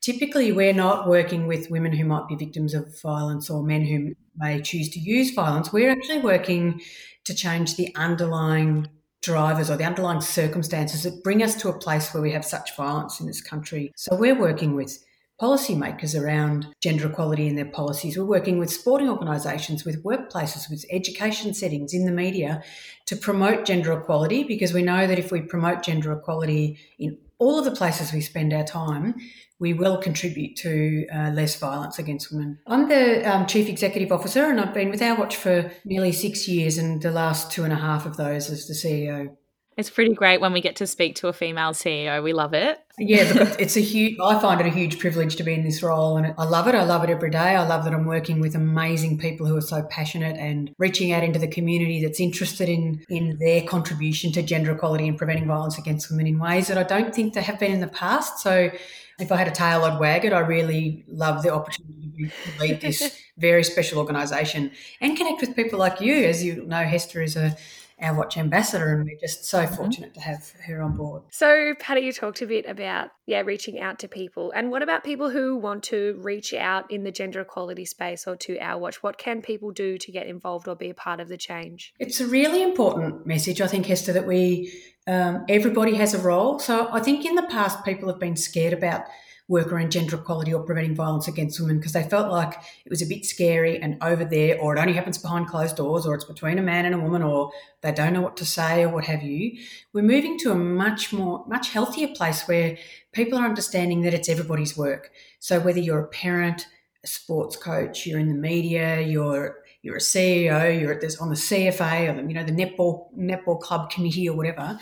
typically, 0.00 0.50
we're 0.50 0.72
not 0.72 1.08
working 1.08 1.46
with 1.46 1.70
women 1.70 1.92
who 1.92 2.04
might 2.04 2.26
be 2.26 2.34
victims 2.34 2.74
of 2.74 3.00
violence 3.00 3.48
or 3.48 3.62
men 3.62 3.84
who 3.84 4.14
may 4.36 4.60
choose 4.60 4.88
to 4.90 4.98
use 4.98 5.32
violence. 5.32 5.72
We're 5.72 5.90
actually 5.90 6.18
working 6.18 6.80
to 7.24 7.34
change 7.34 7.76
the 7.76 7.94
underlying 7.94 8.88
drivers 9.22 9.70
or 9.70 9.76
the 9.76 9.84
underlying 9.84 10.20
circumstances 10.20 11.02
that 11.02 11.22
bring 11.22 11.42
us 11.42 11.54
to 11.56 11.68
a 11.68 11.78
place 11.78 12.12
where 12.12 12.22
we 12.22 12.32
have 12.32 12.44
such 12.44 12.76
violence 12.76 13.20
in 13.20 13.26
this 13.26 13.40
country. 13.40 13.92
So 13.96 14.16
we're 14.16 14.38
working 14.38 14.74
with 14.74 15.04
policymakers 15.40 16.20
around 16.20 16.66
gender 16.82 17.08
equality 17.08 17.46
in 17.46 17.56
their 17.56 17.70
policies. 17.70 18.16
We're 18.16 18.24
working 18.24 18.58
with 18.58 18.70
sporting 18.70 19.08
organisations, 19.08 19.84
with 19.84 20.04
workplaces, 20.04 20.68
with 20.68 20.84
education 20.90 21.54
settings, 21.54 21.94
in 21.94 22.04
the 22.04 22.12
media 22.12 22.62
to 23.06 23.16
promote 23.16 23.64
gender 23.64 23.92
equality 23.92 24.44
because 24.44 24.74
we 24.74 24.82
know 24.82 25.06
that 25.06 25.18
if 25.18 25.32
we 25.32 25.40
promote 25.40 25.82
gender 25.82 26.12
equality 26.12 26.78
in 26.98 27.16
all 27.40 27.58
of 27.58 27.64
the 27.64 27.72
places 27.72 28.12
we 28.12 28.20
spend 28.20 28.52
our 28.52 28.64
time, 28.64 29.14
we 29.58 29.72
will 29.72 29.98
contribute 29.98 30.56
to 30.56 31.06
uh, 31.12 31.30
less 31.30 31.58
violence 31.58 31.98
against 31.98 32.32
women. 32.32 32.58
I'm 32.66 32.88
the 32.88 33.28
um, 33.28 33.46
Chief 33.46 33.68
Executive 33.68 34.12
Officer 34.12 34.44
and 34.44 34.60
I've 34.60 34.74
been 34.74 34.90
with 34.90 35.02
Our 35.02 35.18
Watch 35.18 35.36
for 35.36 35.70
nearly 35.84 36.12
six 36.12 36.46
years 36.46 36.78
and 36.78 37.02
the 37.02 37.10
last 37.10 37.50
two 37.50 37.64
and 37.64 37.72
a 37.72 37.76
half 37.76 38.06
of 38.06 38.16
those 38.16 38.50
as 38.50 38.66
the 38.66 38.74
CEO. 38.74 39.36
It's 39.80 39.88
pretty 39.88 40.12
great 40.12 40.42
when 40.42 40.52
we 40.52 40.60
get 40.60 40.76
to 40.76 40.86
speak 40.86 41.14
to 41.16 41.28
a 41.28 41.32
female 41.32 41.70
CEO. 41.70 42.22
We 42.22 42.34
love 42.34 42.52
it. 42.52 42.84
Yeah, 42.98 43.32
look, 43.34 43.58
it's 43.58 43.78
a 43.78 43.80
huge. 43.80 44.18
I 44.22 44.38
find 44.38 44.60
it 44.60 44.66
a 44.66 44.70
huge 44.70 44.98
privilege 44.98 45.36
to 45.36 45.42
be 45.42 45.54
in 45.54 45.64
this 45.64 45.82
role, 45.82 46.18
and 46.18 46.34
I 46.36 46.44
love 46.44 46.68
it. 46.68 46.74
I 46.74 46.84
love 46.84 47.02
it 47.02 47.08
every 47.08 47.30
day. 47.30 47.56
I 47.56 47.66
love 47.66 47.84
that 47.84 47.94
I'm 47.94 48.04
working 48.04 48.40
with 48.40 48.54
amazing 48.54 49.16
people 49.16 49.46
who 49.46 49.56
are 49.56 49.62
so 49.62 49.82
passionate 49.84 50.36
and 50.36 50.74
reaching 50.76 51.12
out 51.12 51.24
into 51.24 51.38
the 51.38 51.48
community 51.48 52.04
that's 52.04 52.20
interested 52.20 52.68
in 52.68 53.02
in 53.08 53.38
their 53.38 53.62
contribution 53.62 54.32
to 54.32 54.42
gender 54.42 54.72
equality 54.72 55.08
and 55.08 55.16
preventing 55.16 55.46
violence 55.46 55.78
against 55.78 56.10
women 56.10 56.26
in 56.26 56.38
ways 56.38 56.68
that 56.68 56.76
I 56.76 56.82
don't 56.82 57.14
think 57.14 57.32
they 57.32 57.40
have 57.40 57.58
been 57.58 57.72
in 57.72 57.80
the 57.80 57.88
past. 57.88 58.40
So 58.40 58.70
if 59.18 59.32
I 59.32 59.36
had 59.36 59.48
a 59.48 59.50
tail, 59.50 59.84
I'd 59.84 59.98
wag 59.98 60.26
it. 60.26 60.34
I 60.34 60.40
really 60.40 61.06
love 61.08 61.42
the 61.42 61.54
opportunity 61.54 62.28
to 62.28 62.60
lead 62.60 62.82
this 62.82 63.18
very 63.38 63.64
special 63.64 63.98
organisation 63.98 64.72
and 65.00 65.16
connect 65.16 65.40
with 65.40 65.56
people 65.56 65.78
like 65.78 66.02
you. 66.02 66.24
As 66.24 66.44
you 66.44 66.66
know, 66.66 66.82
Hester 66.84 67.22
is 67.22 67.34
a 67.34 67.56
our 68.02 68.14
watch 68.14 68.36
ambassador, 68.36 68.94
and 68.94 69.04
we're 69.04 69.18
just 69.18 69.44
so 69.44 69.64
mm-hmm. 69.64 69.74
fortunate 69.74 70.14
to 70.14 70.20
have 70.20 70.52
her 70.66 70.82
on 70.82 70.96
board. 70.96 71.22
So, 71.30 71.74
Patty, 71.78 72.02
you 72.02 72.12
talked 72.12 72.42
a 72.42 72.46
bit 72.46 72.66
about 72.66 73.10
yeah, 73.26 73.40
reaching 73.40 73.80
out 73.80 73.98
to 74.00 74.08
people, 74.08 74.52
and 74.52 74.70
what 74.70 74.82
about 74.82 75.04
people 75.04 75.30
who 75.30 75.56
want 75.56 75.82
to 75.84 76.18
reach 76.20 76.52
out 76.54 76.90
in 76.90 77.04
the 77.04 77.12
gender 77.12 77.40
equality 77.40 77.84
space 77.84 78.26
or 78.26 78.36
to 78.36 78.58
our 78.58 78.78
watch? 78.78 79.02
What 79.02 79.18
can 79.18 79.42
people 79.42 79.70
do 79.70 79.98
to 79.98 80.12
get 80.12 80.26
involved 80.26 80.68
or 80.68 80.76
be 80.76 80.90
a 80.90 80.94
part 80.94 81.20
of 81.20 81.28
the 81.28 81.36
change? 81.36 81.92
It's 81.98 82.20
a 82.20 82.26
really 82.26 82.62
important 82.62 83.26
message, 83.26 83.60
I 83.60 83.66
think, 83.66 83.86
Hester, 83.86 84.12
that 84.12 84.26
we 84.26 84.72
um, 85.06 85.44
everybody 85.48 85.94
has 85.94 86.14
a 86.14 86.18
role. 86.18 86.58
So, 86.58 86.88
I 86.92 87.00
think 87.00 87.24
in 87.24 87.34
the 87.34 87.42
past, 87.42 87.84
people 87.84 88.08
have 88.08 88.18
been 88.18 88.36
scared 88.36 88.72
about 88.72 89.04
work 89.50 89.72
around 89.72 89.90
gender 89.90 90.14
equality 90.14 90.54
or 90.54 90.62
preventing 90.62 90.94
violence 90.94 91.26
against 91.26 91.60
women 91.60 91.78
because 91.78 91.92
they 91.92 92.04
felt 92.04 92.30
like 92.30 92.54
it 92.84 92.88
was 92.88 93.02
a 93.02 93.06
bit 93.06 93.26
scary 93.26 93.82
and 93.82 93.98
over 94.00 94.24
there, 94.24 94.56
or 94.60 94.76
it 94.76 94.80
only 94.80 94.92
happens 94.92 95.18
behind 95.18 95.48
closed 95.48 95.76
doors, 95.76 96.06
or 96.06 96.14
it's 96.14 96.24
between 96.24 96.56
a 96.56 96.62
man 96.62 96.86
and 96.86 96.94
a 96.94 96.98
woman, 96.98 97.20
or 97.20 97.50
they 97.80 97.90
don't 97.90 98.12
know 98.12 98.20
what 98.20 98.36
to 98.36 98.46
say, 98.46 98.84
or 98.84 98.90
what 98.90 99.04
have 99.04 99.24
you. 99.24 99.58
We're 99.92 100.02
moving 100.02 100.38
to 100.38 100.52
a 100.52 100.54
much 100.54 101.12
more, 101.12 101.44
much 101.48 101.70
healthier 101.70 102.08
place 102.14 102.46
where 102.46 102.78
people 103.10 103.38
are 103.40 103.44
understanding 103.44 104.02
that 104.02 104.14
it's 104.14 104.28
everybody's 104.28 104.76
work. 104.76 105.10
So 105.40 105.58
whether 105.58 105.80
you're 105.80 105.98
a 105.98 106.08
parent, 106.08 106.68
a 107.02 107.08
sports 107.08 107.56
coach, 107.56 108.06
you're 108.06 108.20
in 108.20 108.28
the 108.28 108.34
media, 108.34 109.00
you're 109.00 109.56
you're 109.82 109.96
a 109.96 110.00
CEO, 110.00 110.78
you're 110.78 110.92
at 110.92 111.00
this 111.00 111.18
on 111.20 111.30
the 111.30 111.34
CFA 111.34 112.10
or 112.10 112.22
the, 112.22 112.28
you 112.28 112.34
know 112.34 112.44
the 112.44 112.52
netball 112.52 113.12
netball 113.18 113.58
club 113.60 113.90
committee 113.90 114.28
or 114.28 114.36
whatever. 114.36 114.78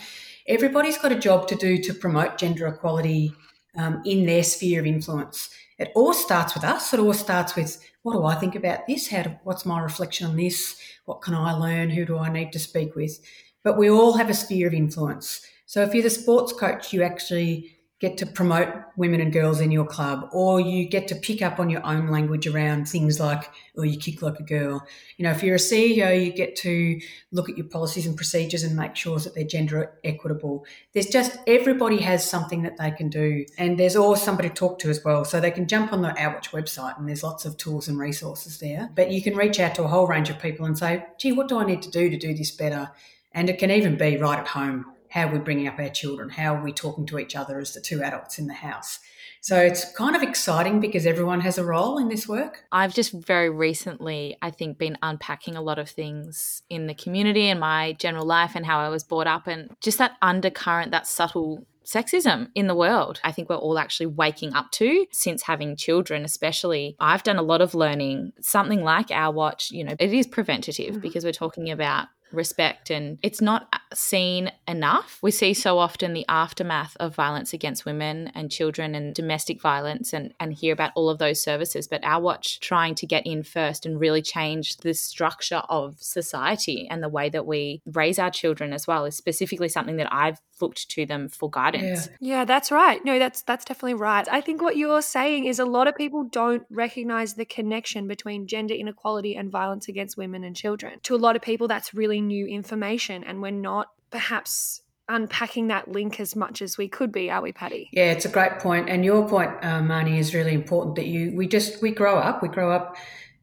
Everybody's 0.47 0.97
got 0.99 1.11
a 1.11 1.19
job 1.19 1.47
to 1.47 1.55
do 1.55 1.79
to 1.79 1.93
promote 1.93 2.37
gender 2.37 2.67
equality 2.67 3.31
um, 3.75 4.01
in 4.05 4.25
their 4.25 4.43
sphere 4.43 4.79
of 4.79 4.85
influence. 4.85 5.49
It 5.77 5.91
all 5.95 6.13
starts 6.13 6.53
with 6.53 6.63
us. 6.63 6.93
It 6.93 6.99
all 6.99 7.13
starts 7.13 7.55
with 7.55 7.81
what 8.03 8.13
do 8.13 8.25
I 8.25 8.35
think 8.35 8.55
about 8.55 8.87
this? 8.87 9.09
How 9.09 9.23
do, 9.23 9.35
what's 9.43 9.65
my 9.65 9.79
reflection 9.79 10.27
on 10.27 10.35
this? 10.35 10.79
What 11.05 11.21
can 11.21 11.33
I 11.33 11.53
learn? 11.53 11.89
Who 11.89 12.05
do 12.05 12.17
I 12.17 12.31
need 12.31 12.51
to 12.53 12.59
speak 12.59 12.95
with? 12.95 13.19
But 13.63 13.77
we 13.77 13.89
all 13.89 14.13
have 14.13 14.29
a 14.29 14.33
sphere 14.33 14.67
of 14.67 14.73
influence. 14.73 15.45
So 15.65 15.81
if 15.81 15.93
you're 15.93 16.03
the 16.03 16.09
sports 16.09 16.53
coach, 16.53 16.93
you 16.93 17.03
actually 17.03 17.77
get 17.99 18.17
to 18.17 18.25
promote 18.25 18.69
women 18.95 19.19
and 19.19 19.33
girls 19.33 19.59
in 19.59 19.71
your 19.71 19.85
club, 19.85 20.29
or 20.31 20.61
you 20.61 20.87
get 20.87 21.09
to 21.09 21.15
pick 21.15 21.41
up 21.41 21.59
on 21.59 21.69
your 21.69 21.85
own 21.85 22.07
language 22.07 22.47
around 22.47 22.87
things 22.87 23.19
like, 23.19 23.51
oh, 23.77 23.83
you 23.83 23.97
kick 23.97 24.21
like 24.21 24.39
a 24.39 24.43
girl. 24.43 24.85
You 25.17 25.23
know, 25.23 25.31
if 25.31 25.43
you're 25.43 25.55
a 25.55 25.59
CEO, 25.59 26.25
you 26.25 26.31
get 26.31 26.55
to 26.57 26.99
look 27.33 27.49
at 27.49 27.57
your 27.57 27.67
policies 27.67 28.05
and 28.05 28.15
procedures 28.15 28.63
and 28.63 28.75
make 28.75 28.95
sure 28.95 29.19
that 29.19 29.35
they're 29.35 29.43
gender 29.43 29.99
equitable. 30.05 30.65
There's 30.93 31.07
just 31.07 31.37
everybody 31.45 31.97
has 31.97 32.27
something 32.27 32.63
that 32.63 32.77
they 32.77 32.91
can 32.91 33.09
do, 33.09 33.45
and 33.57 33.77
there's 33.77 33.97
always 33.97 34.21
somebody 34.21 34.47
to 34.47 34.55
talk 34.55 34.79
to 34.79 34.89
as 34.89 35.03
well. 35.03 35.25
So 35.25 35.41
they 35.41 35.51
can 35.51 35.67
jump 35.67 35.91
on 35.91 36.01
the 36.01 36.17
Our 36.17 36.35
Watch 36.35 36.51
website, 36.51 36.97
and 36.97 37.07
there's 37.07 37.23
lots 37.23 37.43
of 37.43 37.57
tools 37.57 37.89
and 37.89 37.99
resources 37.99 38.59
there. 38.59 38.89
But 38.95 39.11
you 39.11 39.21
can 39.21 39.35
reach 39.35 39.59
out 39.59 39.75
to 39.75 39.83
a 39.83 39.87
whole 39.89 40.07
range 40.07 40.29
of 40.29 40.39
people 40.39 40.65
and 40.65 40.77
say, 40.77 41.05
gee, 41.17 41.33
what 41.33 41.49
do 41.49 41.57
I 41.57 41.65
need 41.65 41.81
to 41.81 41.91
do 41.91 42.09
to 42.09 42.17
do 42.17 42.33
this 42.33 42.51
better? 42.51 42.91
And 43.33 43.49
it 43.49 43.59
can 43.59 43.71
even 43.71 43.97
be 43.97 44.15
right 44.17 44.39
at 44.39 44.47
home 44.47 44.85
how 45.09 45.27
are 45.27 45.33
we 45.33 45.39
bringing 45.39 45.67
up 45.67 45.79
our 45.79 45.89
children? 45.89 46.29
How 46.29 46.55
are 46.55 46.63
we 46.63 46.71
talking 46.71 47.05
to 47.07 47.19
each 47.19 47.35
other 47.35 47.59
as 47.59 47.73
the 47.73 47.81
two 47.81 48.01
adults 48.03 48.39
in 48.39 48.47
the 48.47 48.53
house? 48.53 48.99
So 49.41 49.57
it's 49.57 49.91
kind 49.93 50.15
of 50.15 50.21
exciting 50.21 50.79
because 50.79 51.05
everyone 51.05 51.39
has 51.41 51.57
a 51.57 51.63
role 51.63 51.97
in 51.97 52.09
this 52.09 52.27
work. 52.27 52.65
I've 52.71 52.93
just 52.93 53.13
very 53.13 53.49
recently, 53.49 54.37
I 54.41 54.51
think, 54.51 54.77
been 54.77 54.97
unpacking 55.01 55.55
a 55.55 55.61
lot 55.61 55.79
of 55.79 55.89
things 55.89 56.61
in 56.69 56.87
the 56.87 56.93
community 56.93 57.47
and 57.47 57.59
my 57.59 57.93
general 57.93 58.25
life 58.25 58.51
and 58.55 58.65
how 58.65 58.79
I 58.79 58.89
was 58.89 59.03
brought 59.03 59.27
up, 59.27 59.47
and 59.47 59.75
just 59.81 59.97
that 59.97 60.17
undercurrent, 60.21 60.91
that 60.91 61.07
subtle 61.07 61.65
sexism 61.85 62.49
in 62.53 62.67
the 62.67 62.75
world. 62.75 63.19
I 63.23 63.31
think 63.31 63.49
we're 63.49 63.55
all 63.55 63.79
actually 63.79 64.07
waking 64.07 64.53
up 64.53 64.71
to 64.73 65.07
since 65.11 65.43
having 65.43 65.75
children, 65.75 66.25
especially. 66.25 66.95
I've 66.99 67.23
done 67.23 67.37
a 67.37 67.41
lot 67.41 67.61
of 67.61 67.73
learning. 67.73 68.33
Something 68.41 68.83
like 68.83 69.09
our 69.09 69.33
watch, 69.33 69.71
you 69.71 69.85
know, 69.85 69.95
it 69.97 70.13
is 70.13 70.27
preventative 70.27 70.95
mm-hmm. 70.95 70.99
because 70.99 71.23
we're 71.23 71.31
talking 71.31 71.71
about 71.71 72.07
respect 72.31 72.89
and 72.89 73.17
it's 73.21 73.41
not 73.41 73.73
seen 73.93 74.51
enough. 74.67 75.19
We 75.21 75.31
see 75.31 75.53
so 75.53 75.79
often 75.79 76.13
the 76.13 76.25
aftermath 76.27 76.95
of 76.99 77.15
violence 77.15 77.53
against 77.53 77.85
women 77.85 78.31
and 78.35 78.51
children 78.51 78.95
and 78.95 79.13
domestic 79.13 79.61
violence 79.61 80.13
and, 80.13 80.33
and 80.39 80.53
hear 80.53 80.73
about 80.73 80.91
all 80.95 81.09
of 81.09 81.17
those 81.17 81.41
services. 81.41 81.87
But 81.87 82.03
our 82.03 82.21
watch 82.21 82.59
trying 82.59 82.95
to 82.95 83.07
get 83.07 83.25
in 83.25 83.43
first 83.43 83.85
and 83.85 83.99
really 83.99 84.21
change 84.21 84.77
the 84.77 84.93
structure 84.93 85.63
of 85.69 85.95
society 85.99 86.87
and 86.89 87.01
the 87.01 87.09
way 87.09 87.29
that 87.29 87.45
we 87.45 87.81
raise 87.85 88.19
our 88.19 88.31
children 88.31 88.73
as 88.73 88.87
well 88.87 89.05
is 89.05 89.15
specifically 89.15 89.69
something 89.69 89.97
that 89.97 90.13
I've 90.13 90.39
looked 90.61 90.89
to 90.89 91.05
them 91.05 91.29
for 91.29 91.49
guidance. 91.49 92.09
Yeah. 92.19 92.39
yeah, 92.39 92.45
that's 92.45 92.71
right. 92.71 93.03
No, 93.05 93.17
that's 93.17 93.41
that's 93.43 93.65
definitely 93.65 93.93
right. 93.95 94.27
I 94.29 94.41
think 94.41 94.61
what 94.61 94.77
you're 94.77 95.01
saying 95.01 95.45
is 95.45 95.59
a 95.59 95.65
lot 95.65 95.87
of 95.87 95.95
people 95.95 96.25
don't 96.25 96.63
recognize 96.69 97.35
the 97.35 97.45
connection 97.45 98.07
between 98.07 98.47
gender 98.47 98.73
inequality 98.73 99.35
and 99.35 99.51
violence 99.51 99.87
against 99.87 100.17
women 100.17 100.43
and 100.43 100.55
children. 100.55 100.99
To 101.03 101.15
a 101.15 101.17
lot 101.17 101.35
of 101.35 101.41
people 101.41 101.67
that's 101.67 101.93
really 101.93 102.18
new 102.21 102.45
information 102.47 103.23
and 103.23 103.41
we're 103.41 103.51
not 103.51 103.87
perhaps 104.11 104.81
unpacking 105.09 105.67
that 105.67 105.89
link 105.89 106.19
as 106.19 106.35
much 106.35 106.61
as 106.61 106.77
we 106.77 106.87
could 106.87 107.11
be, 107.11 107.29
are 107.29 107.41
we, 107.41 107.51
Patty? 107.51 107.89
Yeah, 107.91 108.11
it's 108.11 108.25
a 108.25 108.29
great 108.29 108.59
point, 108.59 108.89
and 108.89 109.03
your 109.03 109.27
point, 109.27 109.51
uh, 109.63 109.81
Mardi, 109.81 110.17
is 110.17 110.33
really 110.33 110.53
important. 110.53 110.95
That 110.95 111.07
you 111.07 111.35
we 111.35 111.47
just 111.47 111.81
we 111.81 111.91
grow 111.91 112.17
up, 112.17 112.41
we 112.41 112.47
grow 112.47 112.71
up 112.71 112.95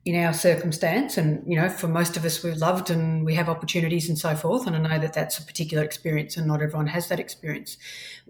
in 0.05 0.15
our 0.25 0.33
circumstance, 0.33 1.19
and 1.19 1.43
you 1.47 1.61
know, 1.61 1.69
for 1.69 1.89
most 1.89 2.17
of 2.17 2.25
us, 2.25 2.43
we're 2.43 2.55
loved 2.55 2.91
and 2.91 3.25
we 3.25 3.35
have 3.35 3.49
opportunities 3.49 4.09
and 4.09 4.17
so 4.17 4.35
forth. 4.37 4.67
And 4.67 4.77
I 4.77 4.79
know 4.79 4.99
that 5.01 5.13
that's 5.13 5.39
a 5.39 5.43
particular 5.45 5.83
experience, 5.83 6.37
and 6.37 6.47
not 6.47 6.63
everyone 6.63 6.87
has 6.87 7.09
that 7.09 7.21
experience. 7.21 7.77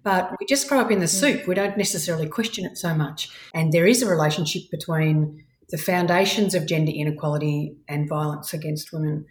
But 0.03 0.33
we 0.41 0.47
just 0.47 0.69
grow 0.69 0.81
up 0.81 0.91
in 0.91 1.01
the 1.01 1.07
mm. 1.07 1.21
soup. 1.21 1.47
We 1.47 1.55
don't 1.55 1.77
necessarily 1.77 2.29
question 2.29 2.65
it 2.65 2.79
so 2.79 2.95
much, 2.95 3.29
and 3.55 3.73
there 3.73 3.87
is 3.87 4.03
a 4.03 4.09
relationship 4.09 4.63
between 4.71 5.45
the 5.69 5.79
foundations 5.79 6.55
of 6.55 6.67
gender 6.67 6.93
inequality 6.93 7.77
and 7.89 8.09
violence 8.09 8.55
against 8.55 8.93
women. 8.93 9.27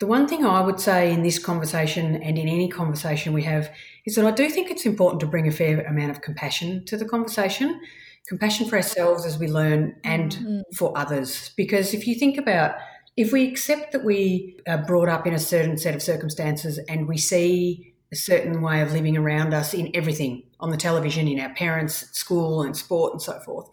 The 0.00 0.06
one 0.06 0.26
thing 0.26 0.44
I 0.44 0.60
would 0.60 0.80
say 0.80 1.12
in 1.12 1.22
this 1.22 1.38
conversation 1.38 2.16
and 2.16 2.36
in 2.36 2.48
any 2.48 2.68
conversation 2.68 3.32
we 3.32 3.44
have 3.44 3.70
is 4.04 4.16
that 4.16 4.26
I 4.26 4.32
do 4.32 4.50
think 4.50 4.70
it's 4.70 4.86
important 4.86 5.20
to 5.20 5.26
bring 5.26 5.46
a 5.46 5.52
fair 5.52 5.80
amount 5.82 6.10
of 6.10 6.20
compassion 6.20 6.84
to 6.86 6.96
the 6.96 7.04
conversation 7.04 7.80
compassion 8.26 8.68
for 8.68 8.76
ourselves 8.76 9.26
as 9.26 9.38
we 9.38 9.46
learn 9.48 9.96
and 10.02 10.32
mm-hmm. 10.32 10.60
for 10.74 10.96
others. 10.96 11.50
Because 11.56 11.92
if 11.94 12.06
you 12.06 12.14
think 12.14 12.38
about 12.38 12.74
if 13.16 13.32
we 13.32 13.46
accept 13.46 13.92
that 13.92 14.04
we 14.04 14.56
are 14.66 14.78
brought 14.78 15.08
up 15.08 15.26
in 15.26 15.34
a 15.34 15.38
certain 15.38 15.76
set 15.76 15.94
of 15.94 16.02
circumstances 16.02 16.78
and 16.88 17.06
we 17.06 17.16
see 17.16 17.94
a 18.12 18.16
certain 18.16 18.60
way 18.60 18.80
of 18.80 18.92
living 18.92 19.16
around 19.16 19.54
us 19.54 19.74
in 19.74 19.90
everything 19.94 20.42
on 20.60 20.70
the 20.70 20.76
television, 20.76 21.28
in 21.28 21.38
our 21.38 21.52
parents, 21.54 22.02
at 22.02 22.14
school, 22.14 22.62
and 22.62 22.76
sport, 22.76 23.12
and 23.12 23.22
so 23.22 23.38
forth, 23.40 23.68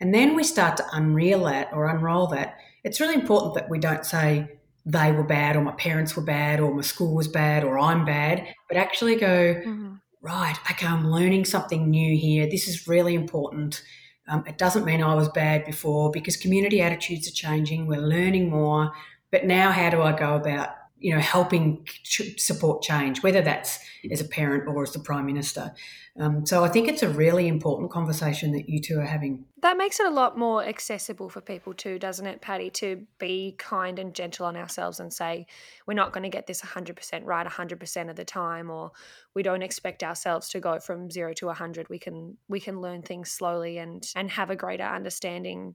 and 0.00 0.12
then 0.12 0.34
we 0.34 0.44
start 0.44 0.76
to 0.76 0.82
unreel 0.84 1.48
that 1.50 1.70
or 1.72 1.86
unroll 1.86 2.26
that, 2.26 2.56
it's 2.82 3.00
really 3.00 3.14
important 3.14 3.54
that 3.54 3.70
we 3.70 3.78
don't 3.78 4.04
say 4.04 4.48
they 4.86 5.12
were 5.12 5.24
bad 5.24 5.56
or 5.56 5.62
my 5.62 5.72
parents 5.72 6.14
were 6.14 6.22
bad 6.22 6.60
or 6.60 6.74
my 6.74 6.82
school 6.82 7.14
was 7.14 7.28
bad 7.28 7.64
or 7.64 7.78
I'm 7.78 8.04
bad, 8.04 8.46
but 8.68 8.76
actually 8.76 9.16
go, 9.16 9.54
mm-hmm. 9.54 9.94
right, 10.20 10.56
okay, 10.70 10.86
I'm 10.86 11.10
learning 11.10 11.46
something 11.46 11.90
new 11.90 12.16
here. 12.16 12.46
This 12.48 12.68
is 12.68 12.86
really 12.86 13.14
important. 13.14 13.82
Um, 14.28 14.44
it 14.46 14.58
doesn't 14.58 14.84
mean 14.84 15.02
I 15.02 15.14
was 15.14 15.28
bad 15.30 15.64
before 15.64 16.10
because 16.10 16.36
community 16.36 16.80
attitudes 16.80 17.28
are 17.28 17.32
changing. 17.32 17.86
We're 17.86 18.00
learning 18.00 18.50
more. 18.50 18.92
But 19.30 19.46
now, 19.46 19.72
how 19.72 19.90
do 19.90 20.02
I 20.02 20.12
go 20.12 20.36
about, 20.36 20.70
you 21.04 21.14
know, 21.14 21.20
helping 21.20 21.86
support 22.02 22.80
change, 22.80 23.22
whether 23.22 23.42
that's 23.42 23.78
as 24.10 24.22
a 24.22 24.24
parent 24.24 24.66
or 24.66 24.82
as 24.82 24.92
the 24.92 24.98
prime 24.98 25.26
minister? 25.26 25.70
Um, 26.18 26.46
so 26.46 26.64
I 26.64 26.68
think 26.68 26.88
it's 26.88 27.02
a 27.02 27.10
really 27.10 27.46
important 27.46 27.90
conversation 27.90 28.52
that 28.52 28.70
you 28.70 28.80
two 28.80 28.98
are 29.00 29.04
having. 29.04 29.44
That 29.60 29.76
makes 29.76 30.00
it 30.00 30.06
a 30.06 30.10
lot 30.10 30.38
more 30.38 30.64
accessible 30.64 31.28
for 31.28 31.42
people 31.42 31.74
too, 31.74 31.98
doesn't 31.98 32.24
it, 32.24 32.40
Patty, 32.40 32.70
to 32.70 33.06
be 33.18 33.54
kind 33.58 33.98
and 33.98 34.14
gentle 34.14 34.46
on 34.46 34.56
ourselves 34.56 34.98
and 34.98 35.12
say, 35.12 35.46
we're 35.86 35.92
not 35.92 36.14
going 36.14 36.22
to 36.22 36.30
get 36.30 36.46
this 36.46 36.62
100% 36.62 37.20
right 37.24 37.46
100% 37.46 38.10
of 38.10 38.16
the 38.16 38.24
time, 38.24 38.70
or 38.70 38.92
we 39.34 39.42
don't 39.42 39.62
expect 39.62 40.02
ourselves 40.02 40.48
to 40.50 40.60
go 40.60 40.80
from 40.80 41.10
zero 41.10 41.34
to 41.34 41.46
100. 41.46 41.90
We 41.90 41.98
can 41.98 42.38
we 42.48 42.60
can 42.60 42.80
learn 42.80 43.02
things 43.02 43.30
slowly 43.30 43.76
and 43.76 44.06
and 44.16 44.30
have 44.30 44.48
a 44.48 44.56
greater 44.56 44.84
understanding 44.84 45.74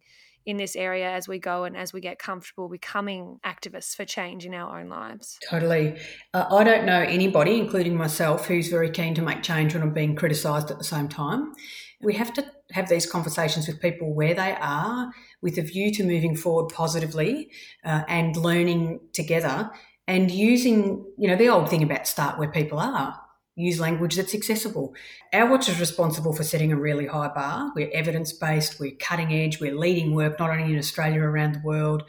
in 0.50 0.58
this 0.58 0.76
area 0.76 1.10
as 1.12 1.28
we 1.28 1.38
go 1.38 1.64
and 1.64 1.78
as 1.78 1.94
we 1.94 2.02
get 2.02 2.18
comfortable 2.18 2.68
becoming 2.68 3.40
activists 3.46 3.96
for 3.96 4.04
change 4.04 4.46
in 4.46 4.54
our 4.54 4.80
own 4.80 4.90
lives. 4.90 5.38
Totally. 5.48 5.98
Uh, 6.34 6.46
I 6.50 6.64
don't 6.64 6.86
know 6.86 7.02
anybody, 7.02 7.60
including 7.60 7.96
myself, 7.96 8.48
who's 8.48 8.68
very 8.68 8.90
keen 8.90 9.14
to 9.16 9.22
make 9.22 9.44
change 9.44 9.74
when 9.74 9.84
I'm 9.84 9.94
being 9.94 10.16
criticised 10.16 10.72
at 10.72 10.78
the 10.80 10.84
same 10.84 11.08
time. 11.08 11.54
We 12.02 12.16
have 12.16 12.34
to 12.34 12.46
have 12.72 12.90
these 12.90 13.06
conversations 13.06 13.68
with 13.68 13.80
people 13.80 14.14
where 14.14 14.34
they 14.34 14.56
are 14.60 15.12
with 15.42 15.58
a 15.58 15.62
view 15.62 15.94
to 15.94 16.04
moving 16.04 16.36
forward 16.36 16.74
positively 16.74 17.52
uh, 17.86 18.04
and 18.08 18.36
learning 18.36 19.02
together 19.14 19.70
and 20.08 20.32
using, 20.32 21.06
you 21.18 21.28
know, 21.28 21.36
the 21.36 21.50
old 21.50 21.70
thing 21.70 21.84
about 21.84 22.08
start 22.08 22.40
where 22.40 22.52
people 22.52 22.80
are 22.80 23.20
use 23.60 23.80
language 23.80 24.16
that's 24.16 24.34
accessible. 24.34 24.94
Our 25.34 25.50
watch 25.50 25.70
is 25.70 25.80
responsible 25.80 26.34
for 26.34 26.44
setting 26.44 26.72
a 26.72 26.78
really 26.78 27.06
high 27.06 27.28
bar. 27.28 27.72
We're 27.76 27.92
evidence 27.94 28.32
based, 28.32 28.80
we're 28.80 28.96
cutting 29.00 29.34
edge, 29.34 29.60
we're 29.60 29.76
leading 29.76 30.14
work 30.14 30.40
not 30.40 30.50
only 30.50 30.74
in 30.74 30.80
Australia, 30.80 31.22
around 31.22 31.56
the 31.56 31.62
world. 31.64 32.04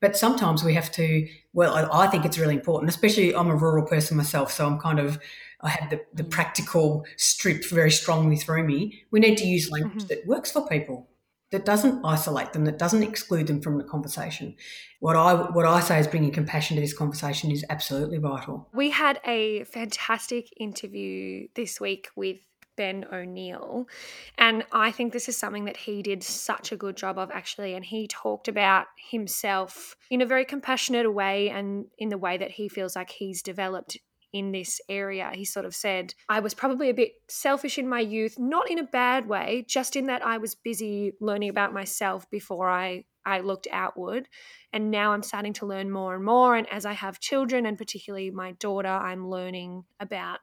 But 0.00 0.16
sometimes 0.16 0.64
we 0.64 0.74
have 0.74 0.90
to, 0.92 1.28
well, 1.52 1.88
I 1.92 2.06
think 2.08 2.24
it's 2.24 2.38
really 2.38 2.54
important, 2.54 2.90
especially 2.90 3.34
I'm 3.34 3.48
a 3.48 3.56
rural 3.56 3.86
person 3.86 4.16
myself, 4.16 4.52
so 4.52 4.66
I'm 4.66 4.78
kind 4.78 4.98
of, 4.98 5.18
I 5.60 5.70
have 5.70 5.90
the, 5.90 6.00
the 6.12 6.24
practical 6.24 7.06
strip 7.16 7.64
very 7.64 7.90
strongly 7.90 8.36
through 8.36 8.64
me. 8.64 9.02
We 9.10 9.20
need 9.20 9.38
to 9.38 9.46
use 9.46 9.70
language 9.70 10.04
mm-hmm. 10.04 10.08
that 10.08 10.26
works 10.26 10.50
for 10.50 10.66
people 10.66 11.08
that 11.54 11.64
doesn't 11.64 12.04
isolate 12.04 12.52
them, 12.52 12.64
that 12.64 12.78
doesn't 12.78 13.04
exclude 13.04 13.46
them 13.46 13.60
from 13.60 13.78
the 13.78 13.84
conversation. 13.84 14.56
What 14.98 15.14
I 15.14 15.34
what 15.34 15.64
I 15.64 15.78
say 15.78 16.00
is 16.00 16.08
bringing 16.08 16.32
compassion 16.32 16.74
to 16.74 16.80
this 16.80 16.92
conversation 16.92 17.52
is 17.52 17.64
absolutely 17.70 18.18
vital. 18.18 18.68
We 18.74 18.90
had 18.90 19.20
a 19.24 19.62
fantastic 19.62 20.48
interview 20.58 21.46
this 21.54 21.80
week 21.80 22.08
with 22.16 22.38
Ben 22.76 23.06
O'Neil. 23.12 23.86
And 24.36 24.64
I 24.72 24.90
think 24.90 25.12
this 25.12 25.28
is 25.28 25.36
something 25.36 25.66
that 25.66 25.76
he 25.76 26.02
did 26.02 26.24
such 26.24 26.72
a 26.72 26.76
good 26.76 26.96
job 26.96 27.18
of 27.18 27.30
actually. 27.30 27.74
And 27.74 27.84
he 27.84 28.08
talked 28.08 28.48
about 28.48 28.86
himself 29.10 29.94
in 30.10 30.22
a 30.22 30.26
very 30.26 30.44
compassionate 30.44 31.14
way 31.14 31.50
and 31.50 31.86
in 31.98 32.08
the 32.08 32.18
way 32.18 32.36
that 32.36 32.50
he 32.50 32.68
feels 32.68 32.96
like 32.96 33.10
he's 33.10 33.42
developed 33.42 33.96
in 34.34 34.50
this 34.50 34.80
area. 34.88 35.30
He 35.32 35.44
sort 35.44 35.64
of 35.64 35.74
said, 35.76 36.12
I 36.28 36.40
was 36.40 36.54
probably 36.54 36.90
a 36.90 36.94
bit 36.94 37.12
selfish 37.28 37.78
in 37.78 37.88
my 37.88 38.00
youth, 38.00 38.36
not 38.36 38.68
in 38.68 38.80
a 38.80 38.84
bad 38.84 39.28
way, 39.28 39.64
just 39.66 39.94
in 39.94 40.06
that 40.06 40.26
I 40.26 40.38
was 40.38 40.56
busy 40.56 41.12
learning 41.20 41.50
about 41.50 41.72
myself 41.72 42.28
before 42.30 42.68
I, 42.68 43.04
I 43.24 43.40
looked 43.40 43.68
outward. 43.70 44.28
And 44.72 44.90
now 44.90 45.12
I'm 45.12 45.22
starting 45.22 45.52
to 45.54 45.66
learn 45.66 45.88
more 45.88 46.16
and 46.16 46.24
more. 46.24 46.56
And 46.56 46.68
as 46.70 46.84
I 46.84 46.94
have 46.94 47.20
children, 47.20 47.64
and 47.64 47.78
particularly 47.78 48.32
my 48.32 48.52
daughter, 48.52 48.88
I'm 48.88 49.30
learning 49.30 49.84
about 50.00 50.40